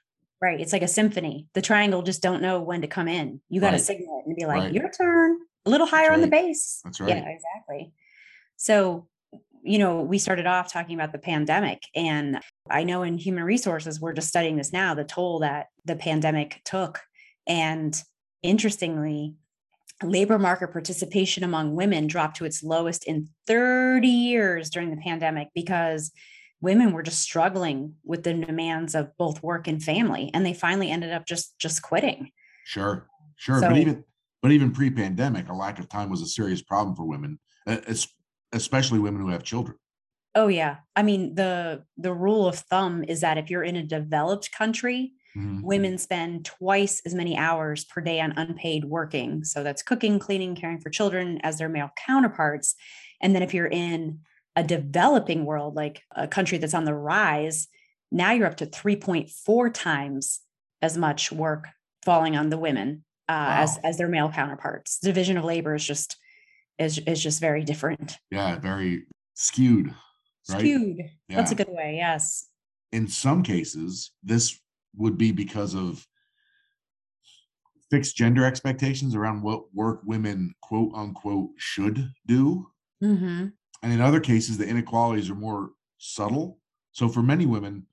[0.41, 0.61] Right.
[0.61, 1.47] It's like a symphony.
[1.55, 3.41] The triangle just don't know when to come in.
[3.49, 3.81] You got to right.
[3.81, 4.73] signal it and be like, right.
[4.73, 6.15] your turn, a little higher right.
[6.15, 6.81] on the base.
[6.85, 7.11] That's right.
[7.11, 7.93] Yeah, exactly.
[8.57, 9.07] So
[9.65, 11.83] you know, we started off talking about the pandemic.
[11.95, 15.97] And I know in human resources, we're just studying this now, the toll that the
[15.97, 17.01] pandemic took.
[17.47, 18.01] And
[18.43, 19.35] interestingly,
[20.03, 25.49] labor market participation among women dropped to its lowest in 30 years during the pandemic
[25.55, 26.13] because
[26.61, 30.91] women were just struggling with the demands of both work and family and they finally
[30.91, 32.31] ended up just just quitting
[32.65, 34.05] sure sure so, but even
[34.43, 38.09] but even pre-pandemic a lack of time was a serious problem for women uh, it's
[38.55, 39.77] especially women who have children.
[40.35, 40.77] Oh yeah.
[40.97, 45.13] I mean, the the rule of thumb is that if you're in a developed country,
[45.37, 45.63] mm-hmm.
[45.63, 49.45] women spend twice as many hours per day on unpaid working.
[49.45, 52.75] So that's cooking, cleaning, caring for children as their male counterparts.
[53.21, 54.21] And then if you're in
[54.57, 57.69] a developing world, like a country that's on the rise,
[58.11, 60.41] now you're up to 3.4 times
[60.83, 61.69] as much work
[62.05, 63.63] falling on the women uh, wow.
[63.63, 64.99] as as their male counterparts.
[64.99, 66.17] Division of labor is just
[66.79, 68.19] is is just very different.
[68.31, 69.95] Yeah, very skewed.
[70.49, 70.61] Right?
[70.61, 70.99] Skewed.
[71.29, 71.37] Yeah.
[71.37, 71.97] That's a good way.
[71.97, 72.49] Yes.
[72.93, 74.59] In some cases, this
[74.97, 76.07] would be because of
[77.91, 82.67] fixed gender expectations around what work women quote unquote should do.
[83.03, 83.47] Mm-hmm.
[83.83, 86.59] And in other cases, the inequalities are more subtle.
[86.93, 87.87] So for many women,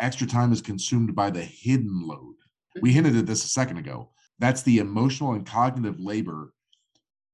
[0.00, 2.34] extra time is consumed by the hidden load.
[2.80, 2.94] We mm-hmm.
[2.96, 4.10] hinted at this a second ago.
[4.38, 6.52] That's the emotional and cognitive labor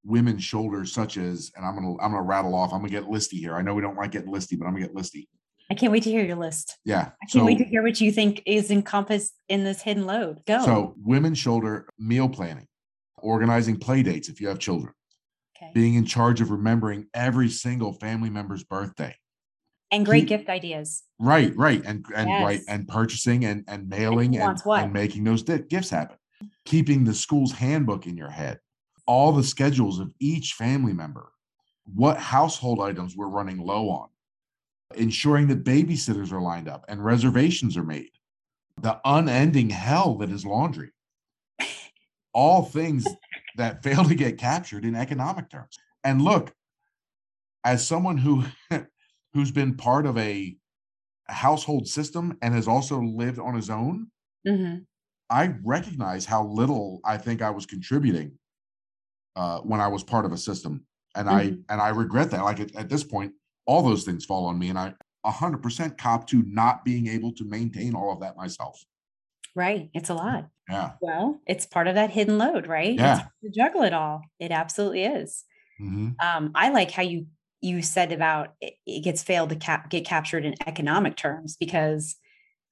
[0.07, 2.73] women's shoulders, such as, and I'm gonna I'm gonna rattle off.
[2.73, 3.55] I'm gonna get listy here.
[3.55, 5.27] I know we don't like getting listy, but I'm gonna get listy.
[5.71, 6.79] I can't wait to hear your list.
[6.85, 7.11] Yeah.
[7.23, 10.43] I can't so, wait to hear what you think is encompassed in this hidden load.
[10.47, 10.65] Go.
[10.65, 12.69] So women's shoulder meal planning,
[13.19, 14.93] organizing play dates if you have children,
[15.57, 15.73] okay.
[15.75, 19.17] being in charge of remembering every single family member's birthday,
[19.91, 21.03] and great Keep, gift ideas.
[21.19, 22.45] Right, right, and and yes.
[22.45, 26.17] right, and purchasing and and mailing and, and making those di- gifts happen.
[26.65, 28.59] Keeping the school's handbook in your head,
[29.07, 31.33] all the schedules of each family member,
[31.95, 34.09] what household items we're running low on,
[34.95, 38.11] ensuring that babysitters are lined up and reservations are made,
[38.81, 40.91] the unending hell that is laundry.
[42.33, 43.07] all things
[43.57, 45.79] that fail to get captured in economic terms.
[46.05, 46.53] And look,
[47.65, 48.45] as someone who
[49.33, 50.57] who's been part of a,
[51.29, 54.09] household system and has also lived on his own,
[54.47, 54.79] mm-hmm.
[55.29, 58.39] I recognize how little I think I was contributing
[59.37, 61.37] uh, when I was part of a system, and mm-hmm.
[61.37, 62.43] I and I regret that.
[62.43, 63.33] Like at, at this point,
[63.67, 64.95] all those things fall on me, and I
[65.25, 68.83] 100% cop to not being able to maintain all of that myself.
[69.55, 70.49] Right, it's a lot.
[70.69, 70.93] Yeah.
[71.01, 72.95] Well, it's part of that hidden load, right?
[72.95, 73.27] Yeah.
[73.43, 74.23] to juggle it all.
[74.39, 75.45] It absolutely is.
[75.81, 76.11] Mm-hmm.
[76.25, 77.27] Um, I like how you
[77.63, 82.17] you said about it, it gets failed to cap- get captured in economic terms because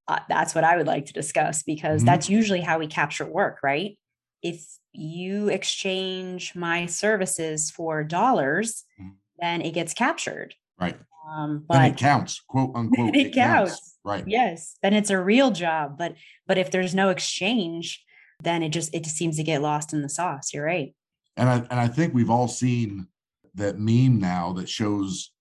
[0.08, 2.06] uh, that's what I would like to discuss because mm-hmm.
[2.06, 3.98] that's usually how we capture work, right?
[4.44, 9.14] If you exchange my services for dollars, mm-hmm.
[9.40, 10.54] then it gets captured.
[10.80, 10.96] Right.
[11.28, 13.16] Um, but then it counts, quote unquote.
[13.16, 13.72] It, it counts.
[13.72, 13.98] counts.
[14.04, 14.24] Right.
[14.26, 14.76] Yes.
[14.82, 15.98] Then it's a real job.
[15.98, 16.14] But
[16.46, 18.04] but if there's no exchange,
[18.42, 20.52] then it just it just seems to get lost in the sauce.
[20.52, 20.94] You're right.
[21.36, 23.08] And I and I think we've all seen
[23.54, 25.32] that meme now that shows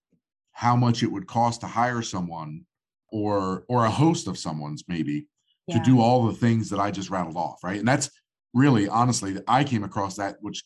[0.54, 2.66] how much it would cost to hire someone
[3.10, 5.28] or or a host of someone's maybe
[5.68, 5.78] yeah.
[5.78, 7.80] to do all the things that I just rattled off, right?
[7.80, 8.10] And that's
[8.54, 10.63] really honestly I came across that which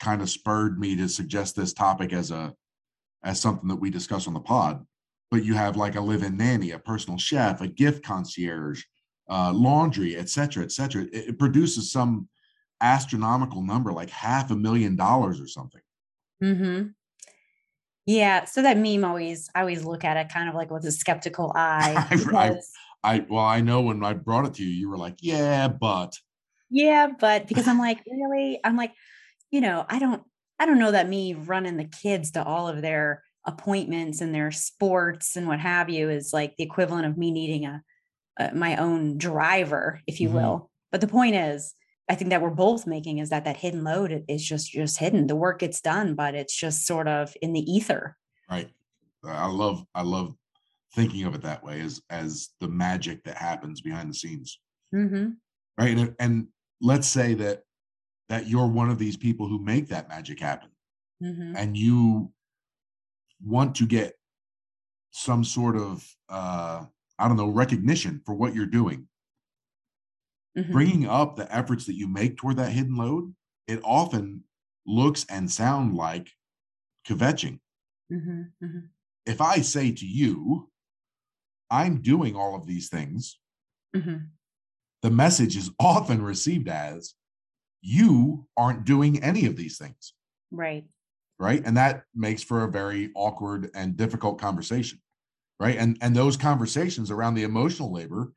[0.00, 2.54] kind of spurred me to suggest this topic as a
[3.24, 4.84] as something that we discuss on the pod.
[5.30, 8.84] But you have like a live-in nanny, a personal chef, a gift concierge,
[9.28, 11.02] uh, laundry, et cetera, et cetera.
[11.02, 12.28] It, it produces some
[12.80, 15.80] astronomical number, like half a million dollars or something.
[16.42, 16.88] Mm-hmm.
[18.06, 18.44] Yeah.
[18.44, 21.52] So that meme always, I always look at it kind of like with a skeptical
[21.56, 22.06] eye.
[22.32, 22.60] I,
[23.02, 26.16] I, well, I know when I brought it to you, you were like, yeah, but.
[26.70, 28.60] Yeah, but because I'm like, really?
[28.64, 28.92] I'm like,
[29.50, 30.22] you know, I don't,
[30.58, 34.50] I don't know that me running the kids to all of their appointments and their
[34.50, 37.82] sports and what have you is like the equivalent of me needing a,
[38.38, 40.38] a my own driver, if you mm-hmm.
[40.38, 40.70] will.
[40.90, 41.74] But the point is,
[42.08, 45.26] I think that we're both making is that that hidden load is just just hidden.
[45.26, 48.16] The work gets done, but it's just sort of in the ether.
[48.50, 48.70] Right.
[49.24, 50.34] I love I love
[50.94, 54.60] thinking of it that way as as the magic that happens behind the scenes.
[54.94, 55.30] Mm-hmm.
[55.78, 55.98] Right.
[55.98, 56.46] And and
[56.80, 57.62] let's say that
[58.28, 60.70] that you're one of these people who make that magic happen,
[61.22, 61.54] mm-hmm.
[61.56, 62.32] and you
[63.44, 64.14] want to get
[65.10, 66.84] some sort of uh,
[67.18, 69.08] I don't know recognition for what you're doing
[70.56, 70.72] mm-hmm.
[70.72, 73.34] bringing up the efforts that you make toward that hidden load,
[73.66, 74.44] it often
[74.86, 76.30] looks and sound like
[77.08, 77.58] kvetching.
[78.12, 78.42] Mm-hmm.
[78.64, 78.78] Mm-hmm.
[79.26, 80.70] If I say to you,
[81.70, 83.38] I'm doing all of these things,
[83.94, 84.16] mm-hmm.
[85.02, 87.14] The message is often received as
[87.80, 90.14] you aren't doing any of these things.
[90.50, 90.84] Right.
[91.38, 91.62] Right.
[91.64, 95.00] And that makes for a very awkward and difficult conversation.
[95.60, 95.76] Right.
[95.76, 98.32] And and those conversations around the emotional labor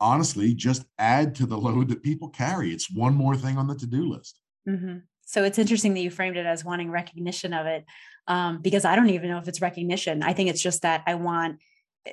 [0.00, 2.72] honestly just add to the load that people carry.
[2.72, 4.40] It's one more thing on the to do list.
[4.68, 4.98] Mm-hmm.
[5.26, 7.84] So it's interesting that you framed it as wanting recognition of it,
[8.28, 10.22] um, because I don't even know if it's recognition.
[10.22, 11.58] I think it's just that I want,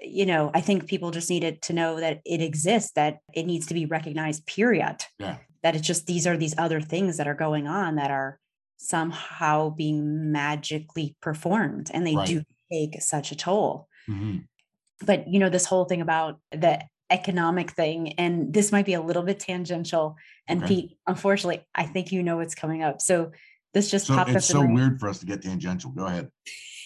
[0.02, 3.68] you know, I think people just needed to know that it exists, that it needs
[3.68, 4.98] to be recognized, period.
[5.20, 5.38] Yeah.
[5.64, 8.40] That it's just these are these other things that are going on that are
[8.78, 12.28] somehow being magically performed and they right.
[12.28, 13.88] do take such a toll.
[14.08, 14.40] Mm-hmm.
[15.06, 19.02] But, you know, this whole thing about the economic thing and this might be a
[19.02, 20.16] little bit tangential
[20.48, 20.76] and okay.
[20.76, 23.32] pete unfortunately i think you know what's coming up so
[23.76, 26.32] this just so popped it's up so weird for us to get tangential go ahead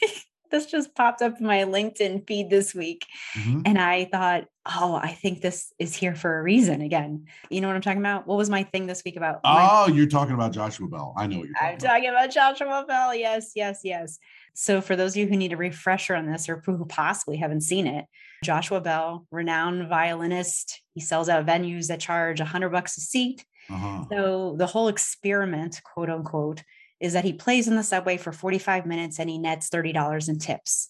[0.50, 3.06] this just popped up in my linkedin feed this week
[3.38, 3.62] mm-hmm.
[3.66, 7.68] and i thought oh i think this is here for a reason again you know
[7.68, 10.34] what i'm talking about what was my thing this week about oh my- you're talking
[10.34, 11.72] about joshua bell i know what you're talking about.
[11.72, 11.88] i'm about.
[11.88, 14.20] talking about joshua bell yes yes yes
[14.54, 17.62] so for those of you who need a refresher on this or who possibly haven't
[17.62, 18.06] seen it
[18.44, 20.82] Joshua Bell, renowned violinist.
[20.94, 23.46] He sells out venues that charge 100 bucks a seat.
[23.70, 24.06] Uh-huh.
[24.10, 26.64] So the whole experiment, quote unquote,
[27.00, 30.40] is that he plays in the subway for 45 minutes and he nets $30 in
[30.40, 30.90] tips.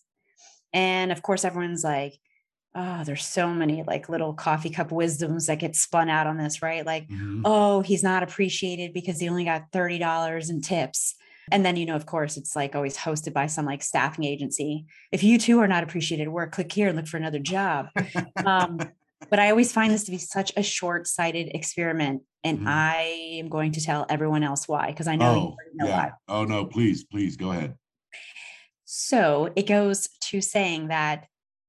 [0.74, 2.20] And of course, everyone's like,
[2.76, 6.62] oh, there's so many like little coffee cup wisdoms that get spun out on this,
[6.62, 6.86] right?
[6.86, 7.42] Like, mm-hmm.
[7.46, 11.16] oh, he's not appreciated because he only got $30 in tips.
[11.52, 14.86] And then, you know, of course, it's like always hosted by some like staffing agency.
[15.12, 17.88] If you too are not appreciated at work, click here and look for another job.
[18.46, 18.80] um,
[19.30, 22.22] but I always find this to be such a short sighted experiment.
[22.44, 22.68] And mm-hmm.
[22.68, 22.96] I
[23.40, 25.98] am going to tell everyone else why, because I know, oh, know yeah.
[25.98, 26.12] why.
[26.28, 27.76] Oh, no, please, please go ahead.
[28.86, 31.28] So it goes to saying that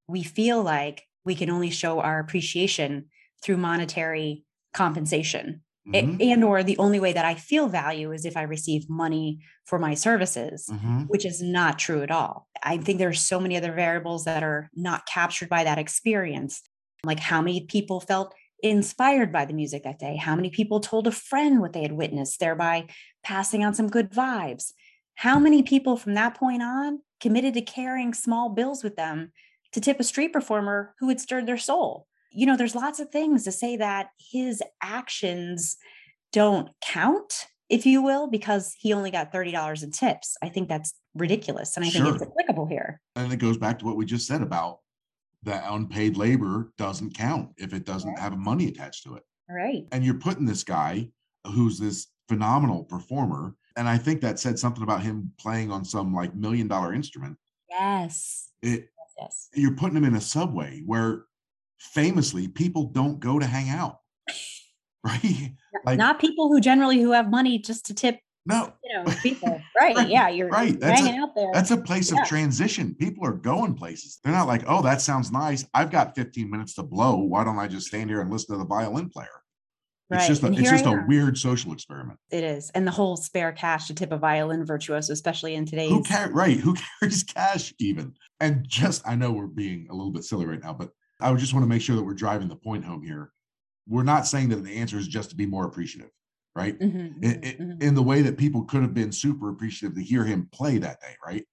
[0.08, 3.06] we feel like we can only show our appreciation
[3.42, 6.16] through monetary compensation mm-hmm.
[6.20, 9.78] and or the only way that i feel value is if i receive money for
[9.78, 11.02] my services mm-hmm.
[11.02, 14.42] which is not true at all i think there are so many other variables that
[14.42, 16.62] are not captured by that experience
[17.04, 21.06] like how many people felt inspired by the music that day how many people told
[21.06, 22.86] a friend what they had witnessed thereby
[23.22, 24.72] passing on some good vibes
[25.16, 29.32] how many people from that point on committed to carrying small bills with them
[29.72, 33.10] to tip a street performer who had stirred their soul you know, there's lots of
[33.10, 35.76] things to say that his actions
[36.32, 40.36] don't count, if you will, because he only got $30 in tips.
[40.42, 41.76] I think that's ridiculous.
[41.76, 42.04] And I sure.
[42.04, 43.00] think it's applicable here.
[43.16, 44.78] And it goes back to what we just said about
[45.42, 49.22] that unpaid labor doesn't count if it doesn't have money attached to it.
[49.48, 49.86] Right.
[49.92, 51.10] And you're putting this guy
[51.46, 53.54] who's this phenomenal performer.
[53.76, 57.36] And I think that said something about him playing on some like million dollar instrument.
[57.68, 58.50] Yes.
[58.62, 59.48] It, yes.
[59.54, 61.24] You're putting him in a subway where
[61.80, 64.00] famously people don't go to hang out
[65.04, 65.54] right
[65.86, 69.60] like not people who generally who have money just to tip no you know people
[69.80, 70.08] right, right.
[70.08, 72.20] yeah you're right that's hanging a, out there that's a place yeah.
[72.20, 76.14] of transition people are going places they're not like oh that sounds nice i've got
[76.14, 79.10] 15 minutes to blow why don't i just stand here and listen to the violin
[79.10, 79.28] player
[80.10, 80.18] Right.
[80.18, 82.18] It's just a, it's just a weird social experiment.
[82.32, 85.90] It is, and the whole spare cash to tip a violin virtuoso, especially in today's
[85.90, 88.14] who car- right who carries cash even.
[88.40, 91.54] And just I know we're being a little bit silly right now, but I just
[91.54, 93.30] want to make sure that we're driving the point home here.
[93.86, 96.10] We're not saying that the answer is just to be more appreciative,
[96.54, 96.78] right?
[96.78, 97.82] Mm-hmm, in, mm-hmm.
[97.82, 101.00] in the way that people could have been super appreciative to hear him play that
[101.00, 101.44] day, right?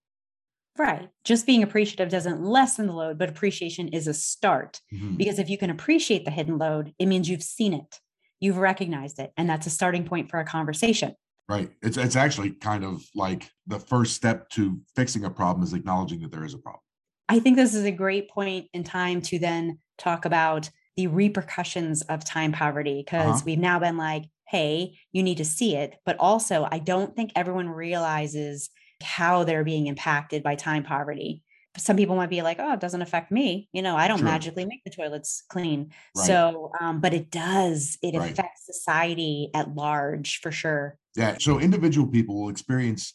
[0.77, 1.09] Right.
[1.23, 4.79] Just being appreciative doesn't lessen the load, but appreciation is a start.
[4.93, 5.15] Mm-hmm.
[5.15, 7.99] Because if you can appreciate the hidden load, it means you've seen it,
[8.39, 11.15] you've recognized it, and that's a starting point for a conversation.
[11.49, 11.71] Right.
[11.81, 16.19] It's it's actually kind of like the first step to fixing a problem is acknowledging
[16.21, 16.81] that there is a problem.
[17.29, 22.01] I think this is a great point in time to then talk about the repercussions
[22.03, 23.41] of time poverty because uh-huh.
[23.45, 25.95] we've now been like, hey, you need to see it.
[26.05, 28.69] But also, I don't think everyone realizes
[29.01, 31.43] how they're being impacted by time poverty.
[31.77, 33.69] Some people might be like, oh, it doesn't affect me.
[33.71, 34.25] You know, I don't sure.
[34.25, 35.91] magically make the toilets clean.
[36.15, 36.25] Right.
[36.25, 38.31] So, um, but it does, it right.
[38.31, 40.97] affects society at large for sure.
[41.15, 41.37] Yeah.
[41.39, 43.13] So individual people will experience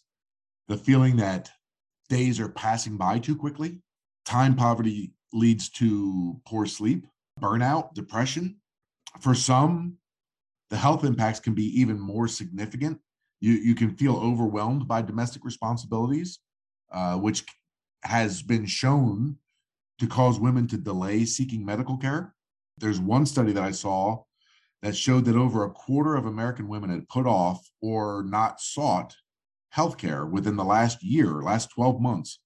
[0.68, 1.50] the feeling that
[2.08, 3.80] days are passing by too quickly
[4.24, 7.06] Time poverty leads to poor sleep,
[7.40, 8.56] burnout, depression.
[9.20, 9.98] For some,
[10.72, 12.98] the health impacts can be even more significant.
[13.40, 16.38] You, you can feel overwhelmed by domestic responsibilities,
[16.90, 17.44] uh, which
[18.04, 19.36] has been shown
[19.98, 22.34] to cause women to delay seeking medical care.
[22.78, 24.22] There's one study that I saw
[24.80, 29.14] that showed that over a quarter of American women had put off or not sought
[29.68, 32.40] health care within the last year, last 12 months,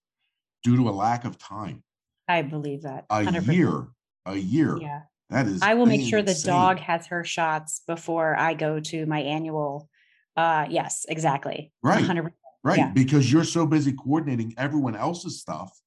[0.64, 1.84] due to a lack of time.
[2.26, 3.08] I believe that.
[3.08, 3.48] 100%.
[3.48, 3.86] A year.
[4.26, 4.78] A year.
[4.78, 5.02] Yeah.
[5.30, 9.06] That is I will make sure the dog has her shots before I go to
[9.06, 9.88] my annual
[10.36, 11.72] uh yes, exactly.
[11.82, 12.04] Right.
[12.04, 12.30] 100%.
[12.62, 12.78] Right.
[12.78, 12.90] Yeah.
[12.92, 15.78] Because you're so busy coordinating everyone else's stuff,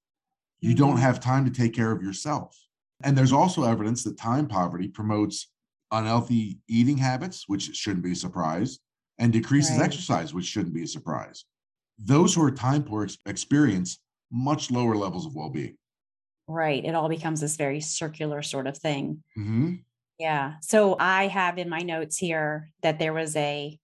[0.60, 0.80] you mm-hmm.
[0.80, 2.58] don't have time to take care of yourself.
[3.04, 5.52] And there's also evidence that time poverty promotes
[5.92, 8.80] unhealthy eating habits, which shouldn't be a surprise,
[9.18, 9.86] and decreases right.
[9.86, 11.46] exercise, which shouldn't be a surprise.
[11.98, 14.00] Those who are time poor experience
[14.32, 15.76] much lower levels of well being.
[16.50, 16.84] Right.
[16.84, 19.24] It all becomes this very circular sort of thing.
[19.38, 19.76] Mm-hmm.
[20.18, 20.56] Yeah.
[20.62, 23.80] So I have in my notes here that there was a,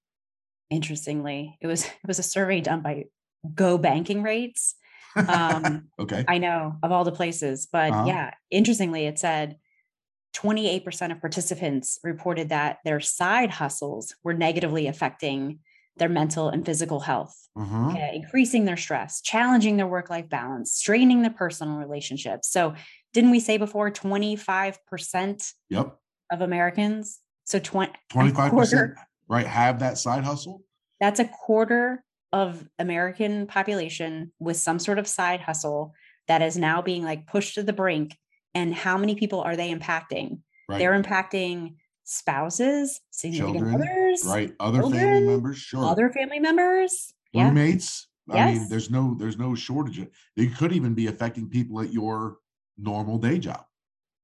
[0.71, 3.05] interestingly, it was it was a survey done by
[3.53, 4.75] Go Banking Rates.
[5.15, 6.25] Um, okay.
[6.27, 8.03] I know of all the places, but uh-huh.
[8.05, 9.55] yeah, interestingly, it said
[10.35, 15.59] 28% of participants reported that their side hustles were negatively affecting
[15.97, 17.89] their mental and physical health, mm-hmm.
[17.89, 22.49] okay, increasing their stress, challenging their work life balance, straining their personal relationships.
[22.49, 22.75] So,
[23.13, 25.97] didn't we say before 25% yep.
[26.31, 27.19] of Americans?
[27.45, 28.97] So, 20, 25%, quarter,
[29.29, 30.63] right, have that side hustle?
[30.99, 32.03] That's a quarter
[32.33, 35.93] of American population with some sort of side hustle
[36.27, 38.17] that is now being like pushed to the brink.
[38.53, 40.39] And how many people are they impacting?
[40.67, 40.79] Right.
[40.79, 44.53] They're impacting spouses, significant Children, others, right?
[44.59, 45.85] Other children, family members, sure.
[45.85, 48.07] Other family members, roommates.
[48.27, 48.33] Yeah.
[48.33, 48.59] I yes.
[48.59, 49.99] mean, there's no there's no shortage.
[49.99, 52.37] Of, it could even be affecting people at your
[52.77, 53.63] normal day job.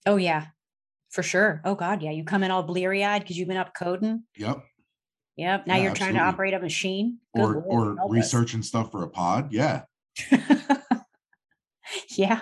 [0.05, 0.47] Oh yeah,
[1.09, 1.61] for sure.
[1.65, 2.11] Oh God, yeah.
[2.11, 4.23] You come in all bleary eyed because you've been up coding.
[4.37, 4.63] Yep.
[5.37, 5.67] Yep.
[5.67, 6.13] Now yeah, you're absolutely.
[6.13, 7.19] trying to operate a machine.
[7.35, 8.67] Good or Lord, or researching us.
[8.67, 9.51] stuff for a pod.
[9.51, 9.83] Yeah.
[12.09, 12.41] yeah.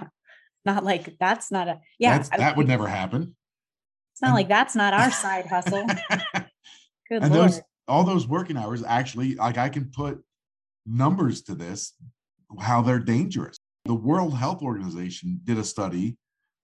[0.65, 2.19] Not like that's not a yeah.
[2.37, 3.35] That would never happen.
[4.13, 5.85] It's not like that's not our side hustle.
[7.09, 7.49] Good and Lord.
[7.51, 10.21] those all those working hours actually, like I can put
[10.85, 11.93] numbers to this,
[12.59, 13.57] how they're dangerous.
[13.85, 16.17] The World Health Organization did a study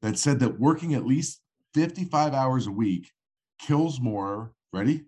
[0.04, 1.42] that said that working at least
[1.74, 3.10] 55 hours a week
[3.60, 5.06] kills more, ready?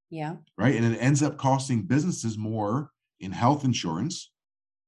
[0.09, 0.37] Yeah.
[0.57, 0.75] right?
[0.75, 4.31] And it ends up costing businesses more in health insurance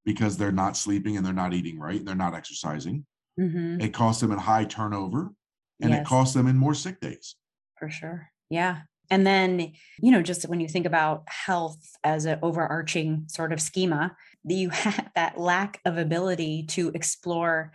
[0.03, 3.05] because they're not sleeping and they're not eating right, and they're not exercising.
[3.39, 3.81] Mhm.
[3.81, 5.33] It costs them in high turnover,
[5.81, 7.35] and it costs them in more sick days.
[7.78, 8.30] For sure.
[8.49, 8.82] Yeah.
[9.11, 13.61] And then, you know, just when you think about health as an overarching sort of
[13.61, 17.71] schema, you have that lack of ability to explore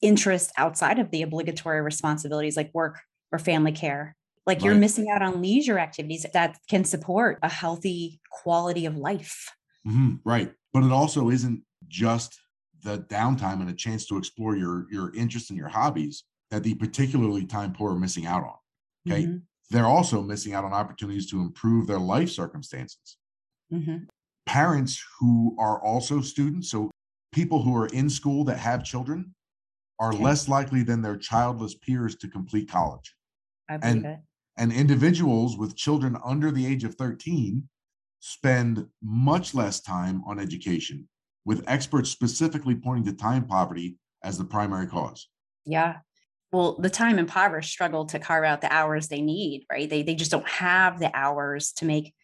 [0.00, 4.16] interests outside of the obligatory responsibilities like work or family care.
[4.44, 9.48] Like you're missing out on leisure activities that can support a healthy quality of life.
[9.86, 10.52] Mhm, right.
[10.72, 12.40] But it also isn't just
[12.82, 16.74] the downtime and a chance to explore your your interests and your hobbies that the
[16.74, 18.56] particularly time poor are missing out on.
[19.08, 19.24] Okay.
[19.24, 23.16] Mhm, They're also missing out on opportunities to improve their life circumstances.
[23.70, 24.06] mhm.
[24.46, 26.90] Parents who are also students, so
[27.32, 29.34] people who are in school that have children,
[30.00, 30.22] are Okay.
[30.22, 33.16] less likely than their childless peers to complete college.
[33.68, 34.20] I believe And it.
[34.58, 37.68] and individuals with children under the age of 13
[38.20, 41.08] spend much less time on education,
[41.44, 45.28] with experts specifically pointing to time poverty as the primary cause.
[45.64, 46.02] Yeah.
[46.52, 49.88] Well, the time impoverished struggle to carve out the hours they need, right?
[49.88, 52.14] They they just don't have the hours to make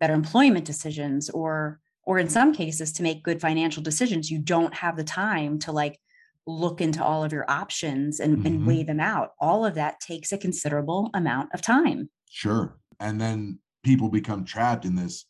[0.00, 4.30] better employment decisions or or in some cases to make good financial decisions.
[4.30, 6.00] You don't have the time to like
[6.46, 8.66] look into all of your options and, and Mhm.
[8.66, 9.32] weigh them out.
[9.38, 12.10] All of that takes a considerable amount of time.
[12.30, 12.78] Sure.
[13.00, 15.26] And then people become trapped in this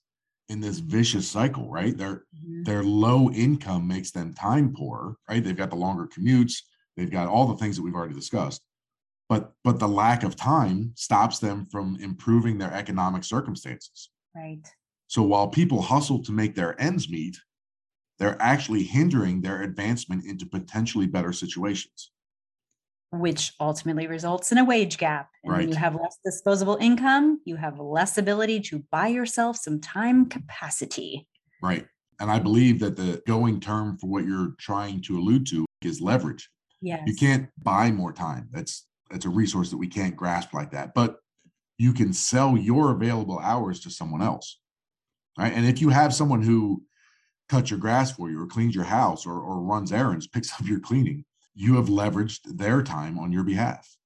[0.48, 1.96] in this vicious cycle, right?
[1.96, 2.24] Their
[2.64, 5.42] their low income makes them time poor, right?
[5.44, 6.62] They've got the longer commutes,
[6.98, 8.60] they've got all the things that we've already discussed.
[9.28, 14.10] But but the lack of time stops them from improving their economic circumstances.
[14.34, 14.66] Right.
[15.06, 17.36] So while people hustle to make their ends meet,
[18.18, 22.10] they're actually hindering their advancement into potentially better situations.
[23.10, 25.30] Which ultimately results in a wage gap.
[25.44, 29.80] And when you have less disposable income, you have less ability to buy yourself some
[29.80, 31.26] time capacity.
[31.62, 31.86] Right.
[32.20, 36.02] And I believe that the going term for what you're trying to allude to is
[36.02, 36.50] leverage.
[36.80, 37.02] Yes.
[37.06, 38.48] You can't buy more time.
[38.52, 40.94] That's that's a resource that we can't grasp like that.
[40.94, 41.18] But
[41.78, 44.58] you can sell your available hours to someone else.
[45.38, 45.52] Right.
[45.52, 46.82] And if you have someone who
[47.48, 50.66] cuts your grass for you or cleans your house or, or runs errands, picks up
[50.66, 51.24] your cleaning,
[51.54, 53.96] you have leveraged their time on your behalf.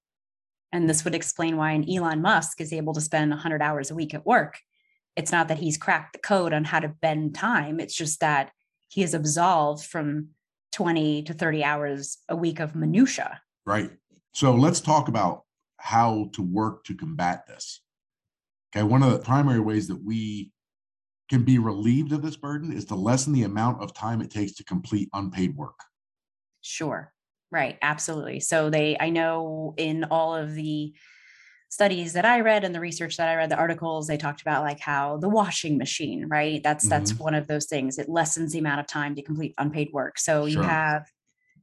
[0.72, 3.94] And this would explain why an Elon Musk is able to spend 100 hours a
[3.94, 4.58] week at work.
[5.16, 8.52] It's not that he's cracked the code on how to bend time, it's just that
[8.88, 10.28] he is absolved from
[10.72, 13.40] 20 to 30 hours a week of minutia.
[13.66, 13.90] Right.
[14.34, 15.42] So let's talk about
[15.78, 17.82] how to work to combat this.
[18.74, 18.82] Okay.
[18.82, 20.52] One of the primary ways that we
[21.28, 24.52] can be relieved of this burden is to lessen the amount of time it takes
[24.52, 25.78] to complete unpaid work.
[26.60, 27.12] Sure.
[27.50, 27.78] Right.
[27.82, 28.40] Absolutely.
[28.40, 30.94] So they, I know in all of the
[31.72, 34.62] studies that I read and the research that I read, the articles, they talked about
[34.62, 36.62] like how the washing machine, right?
[36.62, 37.24] That's that's mm-hmm.
[37.24, 37.98] one of those things.
[37.98, 40.18] It lessens the amount of time to complete unpaid work.
[40.18, 41.10] So you have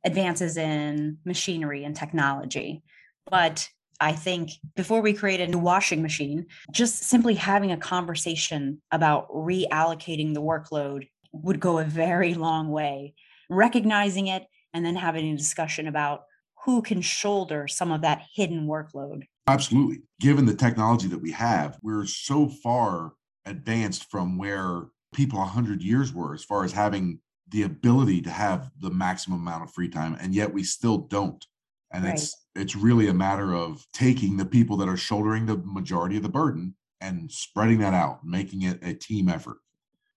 [0.03, 2.81] advances in machinery and technology.
[3.29, 3.69] But
[4.01, 9.29] I think before we create a new washing machine, just simply having a conversation about
[9.29, 13.13] reallocating the workload would go a very long way.
[13.47, 16.23] Recognizing it and then having a discussion about
[16.65, 19.27] who can shoulder some of that hidden workload.
[19.49, 20.01] Absolutely.
[20.19, 23.13] Given the technology that we have, we're so far
[23.45, 27.19] advanced from where people 100 years were as far as having
[27.49, 31.45] the ability to have the maximum amount of free time and yet we still don't.
[31.91, 36.17] And it's it's really a matter of taking the people that are shouldering the majority
[36.17, 39.57] of the burden and spreading that out, making it a team effort.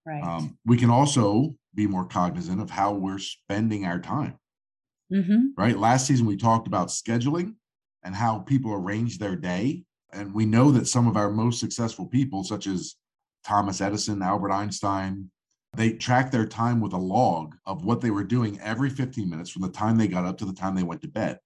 [0.05, 0.23] Right.
[0.23, 4.39] Um, we can also be more cognizant of how we're spending our time,
[5.11, 5.79] hmm right?
[5.79, 7.55] Last season, we talked about scheduling
[8.05, 9.85] and how people arrange their day.
[10.13, 12.97] And we know that some of our most successful people, such as
[13.45, 15.31] Thomas Edison, Albert Einstein,
[15.75, 19.51] they track their time with a log of what they were doing every 15 minutes
[19.51, 21.39] from the time they got up to the time they went to bed.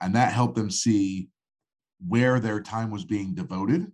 [0.00, 1.28] And that helped them see
[2.06, 3.90] where their time was being devoted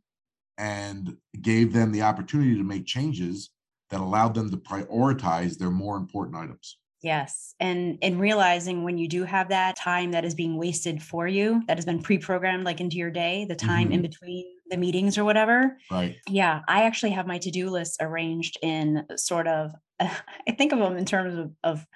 [0.57, 3.51] and gave them the opportunity to make changes
[3.91, 6.79] that allowed them to prioritize their more important items.
[7.03, 7.55] Yes.
[7.61, 11.63] And and realizing when you do have that time that is being wasted for you,
[11.69, 13.95] that has been pre-programmed like into your day, the time mm-hmm.
[13.95, 15.77] in between the meetings or whatever.
[15.91, 16.17] Right.
[16.29, 16.63] Yeah.
[16.67, 20.11] I actually have my to-do list arranged in sort of I
[20.57, 21.87] think of them in terms of, of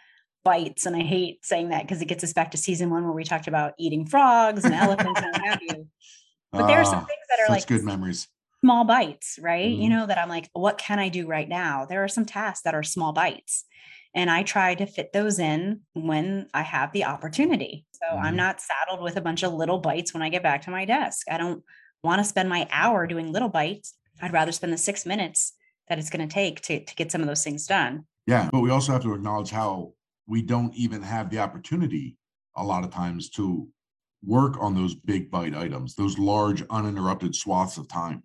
[0.44, 0.86] bites.
[0.86, 3.24] And I hate saying that because it gets us back to season one where we
[3.24, 5.88] talked about eating frogs and elephants and what have you.
[6.53, 8.28] But there are some ah, things that are like good memories
[8.64, 9.66] small bites, right?
[9.66, 9.82] Mm-hmm.
[9.82, 11.84] You know, that I'm like, what can I do right now?
[11.84, 13.64] There are some tasks that are small bites.
[14.14, 17.86] And I try to fit those in when I have the opportunity.
[17.92, 18.26] So mm-hmm.
[18.26, 20.84] I'm not saddled with a bunch of little bites when I get back to my
[20.84, 21.26] desk.
[21.30, 21.62] I don't
[22.02, 23.94] want to spend my hour doing little bites.
[24.20, 25.54] I'd rather spend the six minutes
[25.88, 28.04] that it's going to take to, to get some of those things done.
[28.26, 28.48] Yeah.
[28.52, 29.94] But we also have to acknowledge how
[30.26, 32.16] we don't even have the opportunity
[32.56, 33.68] a lot of times to
[34.24, 38.22] work on those big bite items, those large uninterrupted swaths of time.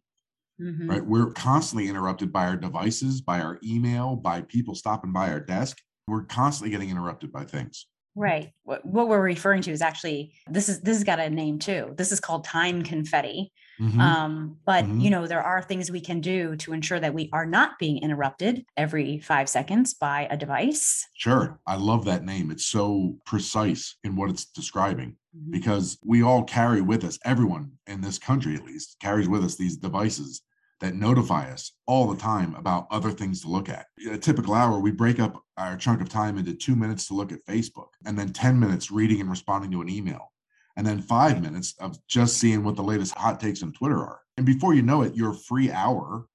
[0.61, 0.89] Mm-hmm.
[0.89, 1.05] Right.
[1.05, 5.77] We're constantly interrupted by our devices, by our email, by people stopping by our desk.
[6.07, 7.85] We're constantly getting interrupted by things.
[8.15, 8.51] Right.
[8.63, 11.93] What, what we're referring to is actually this is this has got a name too.
[11.95, 13.51] This is called time confetti.
[13.79, 14.01] Mm-hmm.
[14.01, 15.01] Um, but mm-hmm.
[15.01, 17.99] you know, there are things we can do to ensure that we are not being
[17.99, 21.05] interrupted every five seconds by a device.
[21.13, 21.59] Sure.
[21.67, 22.49] I love that name.
[22.49, 25.51] It's so precise in what it's describing mm-hmm.
[25.51, 29.55] because we all carry with us, everyone in this country at least carries with us
[29.55, 30.41] these devices
[30.79, 33.87] that notify us all the time about other things to look at.
[34.09, 37.31] A typical hour, we break up our chunk of time into two minutes to look
[37.31, 40.31] at Facebook, and then 10 minutes reading and responding to an email,
[40.75, 44.21] and then five minutes of just seeing what the latest hot takes on Twitter are.
[44.37, 46.27] And before you know it, your free hour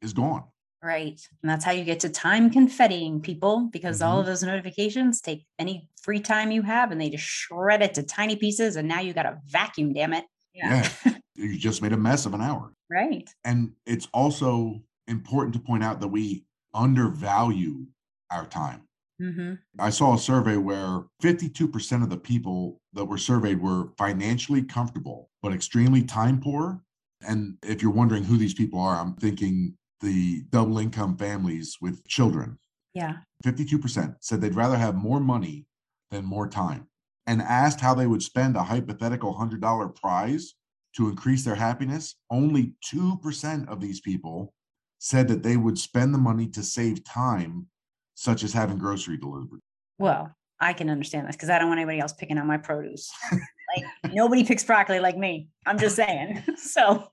[0.00, 0.44] is gone.
[0.82, 1.20] Right.
[1.42, 4.10] And that's how you get to time confettiing people because mm-hmm.
[4.10, 7.94] all of those notifications take any free time you have and they just shred it
[7.94, 8.76] to tiny pieces.
[8.76, 10.24] And now you got a vacuum, damn it.
[10.54, 10.88] Yeah.
[11.04, 11.12] yeah.
[11.40, 12.72] you just made a mess of an hour.
[12.90, 13.28] Right.
[13.44, 17.86] And it's also important to point out that we undervalue
[18.30, 18.82] our time.
[19.20, 19.54] Mm-hmm.
[19.78, 25.28] I saw a survey where 52% of the people that were surveyed were financially comfortable,
[25.42, 26.82] but extremely time poor.
[27.26, 32.06] And if you're wondering who these people are, I'm thinking the double income families with
[32.06, 32.58] children.
[32.94, 33.16] Yeah.
[33.44, 35.66] 52% said they'd rather have more money
[36.10, 36.86] than more time
[37.26, 40.54] and asked how they would spend a hypothetical $100 prize
[40.96, 44.52] to increase their happiness, only 2% of these people
[44.98, 47.66] said that they would spend the money to save time,
[48.14, 49.60] such as having grocery delivered.
[49.98, 53.10] Well, I can understand this because I don't want anybody else picking on my produce.
[53.32, 55.48] like nobody picks broccoli like me.
[55.66, 56.42] I'm just saying.
[56.56, 57.10] so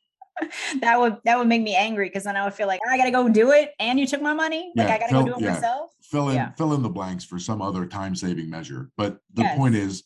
[0.81, 3.11] that would that would make me angry because then I would feel like I gotta
[3.11, 4.71] go do it and you took my money.
[4.75, 5.53] Like yeah, I gotta fill, go do it yeah.
[5.53, 5.91] myself.
[6.01, 6.51] Fill in yeah.
[6.53, 8.89] fill in the blanks for some other time saving measure.
[8.97, 9.57] But the yes.
[9.57, 10.03] point is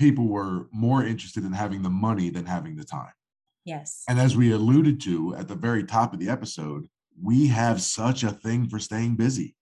[0.00, 3.12] people were more interested in having the money than having the time.
[3.66, 4.02] Yes.
[4.08, 6.86] And as we alluded to at the very top of the episode,
[7.22, 9.54] we have such a thing for staying busy.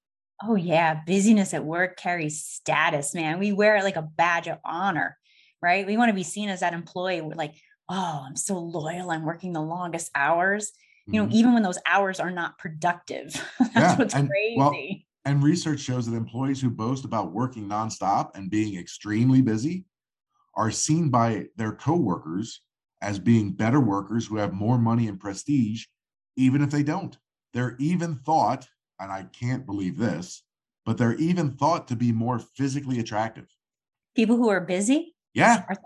[0.43, 1.01] Oh, yeah.
[1.05, 3.41] Busyness at work carries status, man.
[3.41, 5.18] We wear it like a badge of honor,
[5.61, 5.84] right?
[5.84, 7.20] We want to be seen as that employee.
[7.20, 7.55] We're like,
[7.89, 9.11] oh, I'm so loyal.
[9.11, 10.70] I'm working the longest hours.
[11.09, 11.36] You know, mm-hmm.
[11.36, 13.32] even when those hours are not productive.
[13.59, 13.97] That's yeah.
[13.97, 14.55] what's and, crazy.
[14.57, 14.74] Well,
[15.24, 19.84] and research shows that employees who boast about working nonstop and being extremely busy
[20.59, 22.61] are seen by their coworkers
[23.01, 25.85] as being better workers who have more money and prestige,
[26.37, 27.17] even if they don't.
[27.55, 28.67] They're even thought,
[28.99, 30.43] and I can't believe this,
[30.85, 33.47] but they're even thought to be more physically attractive.
[34.17, 35.15] People who are busy?
[35.33, 35.63] Yeah.
[35.69, 35.77] Are,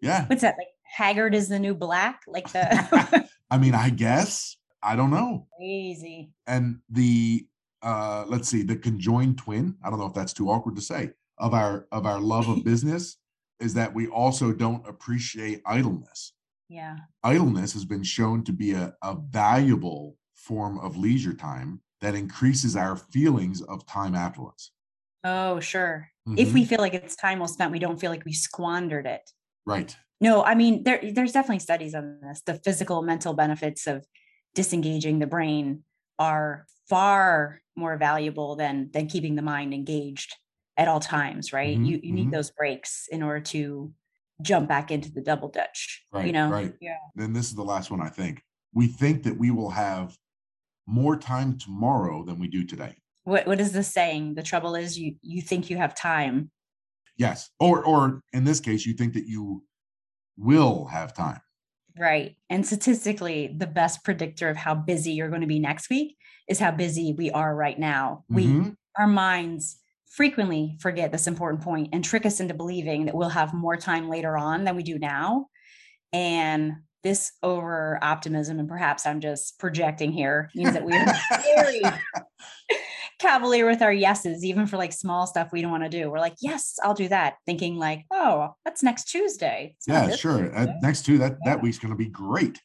[0.00, 0.26] yeah.
[0.26, 0.54] What's that?
[0.56, 2.20] Like haggard is the new black?
[2.28, 4.56] Like the I mean, I guess.
[4.82, 5.48] I don't know.
[5.58, 6.30] Crazy.
[6.46, 7.44] And the
[7.82, 11.10] uh let's see, the conjoined twin, I don't know if that's too awkward to say,
[11.38, 13.16] of our of our love of business
[13.60, 16.32] is that we also don't appreciate idleness.
[16.68, 16.96] Yeah.
[17.22, 22.76] Idleness has been shown to be a, a valuable form of leisure time that increases
[22.76, 24.72] our feelings of time affluence.
[25.24, 26.08] Oh, sure.
[26.28, 26.38] Mm-hmm.
[26.38, 29.28] If we feel like it's time well spent, we don't feel like we squandered it.
[29.64, 29.96] Right.
[30.20, 32.42] No, I mean there there's definitely studies on this.
[32.46, 34.06] The physical mental benefits of
[34.54, 35.84] disengaging the brain
[36.18, 40.34] are far more valuable than than keeping the mind engaged
[40.76, 41.76] at all times, right?
[41.76, 41.84] Mm-hmm.
[41.84, 42.30] You you need mm-hmm.
[42.32, 43.92] those breaks in order to
[44.42, 46.04] jump back into the double dutch.
[46.12, 46.26] Right.
[46.26, 46.50] You know?
[46.50, 46.74] Right.
[46.80, 46.98] Yeah.
[47.14, 48.42] Then this is the last one I think.
[48.74, 50.16] We think that we will have
[50.86, 52.96] more time tomorrow than we do today.
[53.24, 54.34] What what is the saying?
[54.34, 56.50] The trouble is you you think you have time.
[57.16, 57.50] Yes.
[57.58, 59.64] Or or in this case, you think that you
[60.36, 61.40] will have time.
[61.98, 62.36] Right.
[62.50, 66.16] And statistically, the best predictor of how busy you're going to be next week
[66.46, 68.24] is how busy we are right now.
[68.30, 68.64] Mm-hmm.
[68.64, 69.78] We our minds
[70.10, 74.08] frequently forget this important point and trick us into believing that we'll have more time
[74.08, 75.46] later on than we do now.
[76.12, 81.14] And this over optimism, and perhaps I'm just projecting here, means that we are
[81.54, 81.82] very
[83.18, 86.10] cavalier with our yeses, even for like small stuff we don't want to do.
[86.10, 89.74] We're like, yes, I'll do that, thinking like, oh, that's next Tuesday.
[89.76, 90.54] It's yeah, sure.
[90.56, 91.54] Uh, next Tuesday, that, yeah.
[91.54, 92.60] that week's going to be great.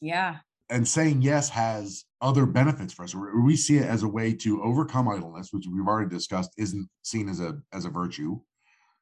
[0.00, 0.38] Yeah.
[0.68, 3.14] And saying yes has other benefits for us.
[3.14, 7.28] We see it as a way to overcome idleness, which we've already discussed isn't seen
[7.28, 8.40] as a as a virtue,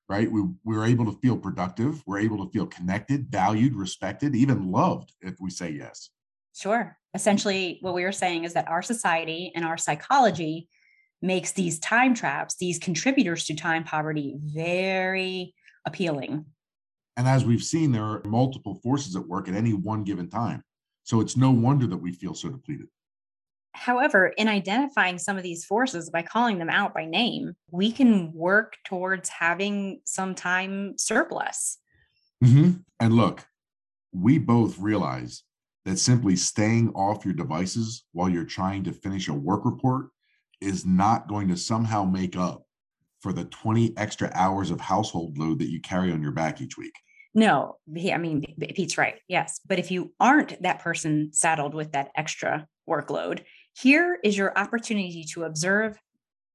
[0.09, 0.31] right?
[0.31, 2.03] We we're able to feel productive.
[2.07, 6.11] We're able to feel connected, valued, respected, even loved if we say yes.
[6.57, 6.97] Sure.
[7.15, 10.69] Essentially, what we were saying is that our society and our psychology
[11.23, 15.55] makes these time traps, these contributors to time poverty, very
[15.87, 16.47] appealing.
[17.17, 20.63] And as we've seen, there are multiple forces at work at any one given time.
[21.03, 22.87] So it's no wonder that we feel so depleted.
[23.73, 28.33] However, in identifying some of these forces by calling them out by name, we can
[28.33, 31.79] work towards having some time surplus.
[32.45, 32.73] Mm-hmm.
[32.99, 33.45] And look,
[34.13, 35.45] we both realize
[35.85, 40.09] that simply staying off your devices while you're trying to finish a work report
[40.61, 42.65] is not going to somehow make up
[43.21, 46.77] for the 20 extra hours of household load that you carry on your back each
[46.77, 46.95] week.
[47.35, 48.43] No, I mean,
[48.75, 49.21] Pete's right.
[49.29, 49.61] Yes.
[49.67, 53.45] But if you aren't that person saddled with that extra workload,
[53.81, 55.99] here is your opportunity to observe,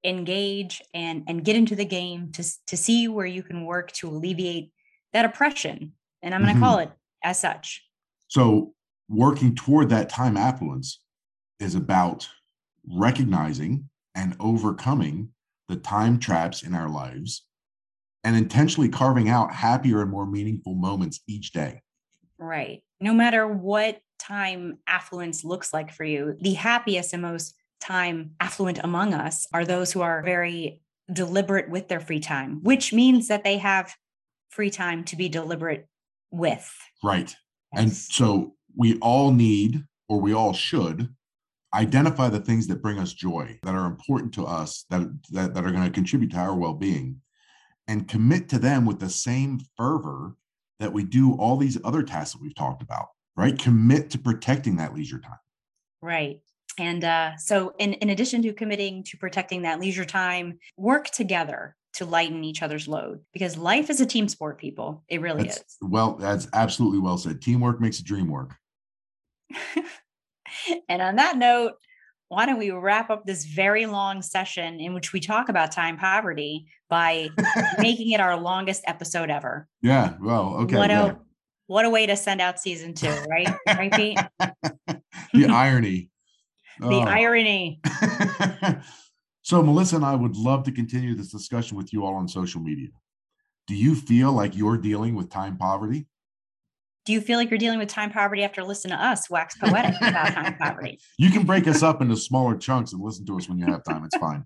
[0.04, 4.10] engage, and, and get into the game to, to see where you can work to
[4.10, 4.72] alleviate
[5.14, 5.94] that oppression.
[6.22, 6.64] And I'm going to mm-hmm.
[6.64, 6.92] call it
[7.24, 7.84] as such.
[8.28, 8.74] So,
[9.08, 11.00] working toward that time affluence
[11.60, 12.28] is about
[12.88, 15.30] recognizing and overcoming
[15.68, 17.46] the time traps in our lives
[18.24, 21.82] and intentionally carving out happier and more meaningful moments each day.
[22.38, 22.84] Right.
[23.00, 28.80] No matter what time affluence looks like for you, the happiest and most time affluent
[28.84, 33.44] among us are those who are very deliberate with their free time, which means that
[33.44, 33.94] they have
[34.50, 35.88] free time to be deliberate
[36.32, 36.72] with.
[37.04, 37.36] Right.
[37.74, 37.84] Yes.
[37.84, 41.10] And so we all need, or we all should,
[41.74, 45.02] identify the things that bring us joy, that are important to us, that,
[45.32, 47.22] that, that are going to contribute to our well being,
[47.88, 50.36] and commit to them with the same fervor
[50.80, 53.58] that we do all these other tasks that we've talked about, right?
[53.58, 55.38] Commit to protecting that leisure time.
[56.02, 56.42] Right.
[56.78, 61.76] And uh, so, in, in addition to committing to protecting that leisure time, work together
[61.94, 65.04] to lighten each other's load because life is a team sport, people.
[65.08, 65.78] It really that's, is.
[65.82, 67.42] Well, that's absolutely well said.
[67.42, 68.56] Teamwork makes a dream work.
[70.90, 71.74] and on that note,
[72.28, 75.98] why don't we wrap up this very long session in which we talk about time
[75.98, 77.30] poverty by
[77.80, 79.70] making it our longest episode ever?
[79.82, 80.16] Yeah.
[80.20, 80.76] Well, okay.
[80.76, 81.14] What yeah.
[81.68, 83.54] What a way to send out season two, right?
[83.68, 84.20] right, Pete?
[85.34, 86.10] the irony.
[86.80, 87.02] the oh.
[87.02, 87.80] irony.
[89.42, 92.62] so Melissa and I would love to continue this discussion with you all on social
[92.62, 92.90] media.
[93.68, 96.08] Do you feel like you're dealing with time poverty?
[97.06, 99.96] do you feel like you're dealing with time poverty after listening to us wax poetic
[100.02, 101.00] about time poverty?
[101.18, 103.84] You can break us up into smaller chunks and listen to us when you have
[103.84, 104.04] time.
[104.04, 104.44] It's fine.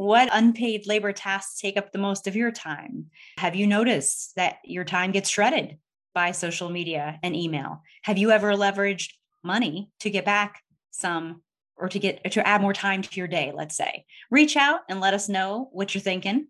[0.00, 3.10] What unpaid labor tasks take up the most of your time?
[3.36, 5.76] Have you noticed that your time gets shredded
[6.14, 7.82] by social media and email?
[8.04, 9.10] Have you ever leveraged
[9.44, 11.42] money to get back some
[11.76, 14.06] or to get to add more time to your day, let's say?
[14.30, 16.46] Reach out and let us know what you're thinking.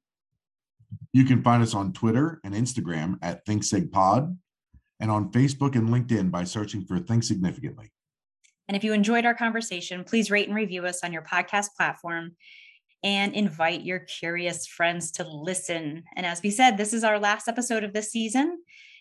[1.13, 4.37] You can find us on Twitter and Instagram at ThinkSigPod
[5.01, 7.91] and on Facebook and LinkedIn by searching for Think Significantly.
[8.69, 12.37] And if you enjoyed our conversation, please rate and review us on your podcast platform
[13.03, 16.05] and invite your curious friends to listen.
[16.17, 18.59] And as we said, this is our last episode of this season.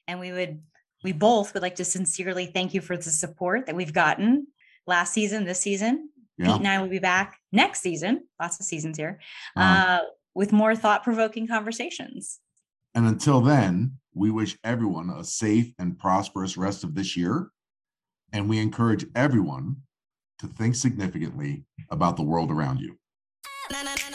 [0.07, 0.61] And we would,
[1.03, 4.47] we both would like to sincerely thank you for the support that we've gotten
[4.87, 6.09] last season, this season.
[6.37, 6.47] Yeah.
[6.47, 9.19] Pete and I will be back next season, lots of seasons here,
[9.57, 10.01] uh-huh.
[10.01, 12.39] uh, with more thought provoking conversations.
[12.95, 17.49] And until then, we wish everyone a safe and prosperous rest of this year.
[18.31, 19.77] And we encourage everyone
[20.39, 22.98] to think significantly about the world around you
[23.71, 24.08] na na na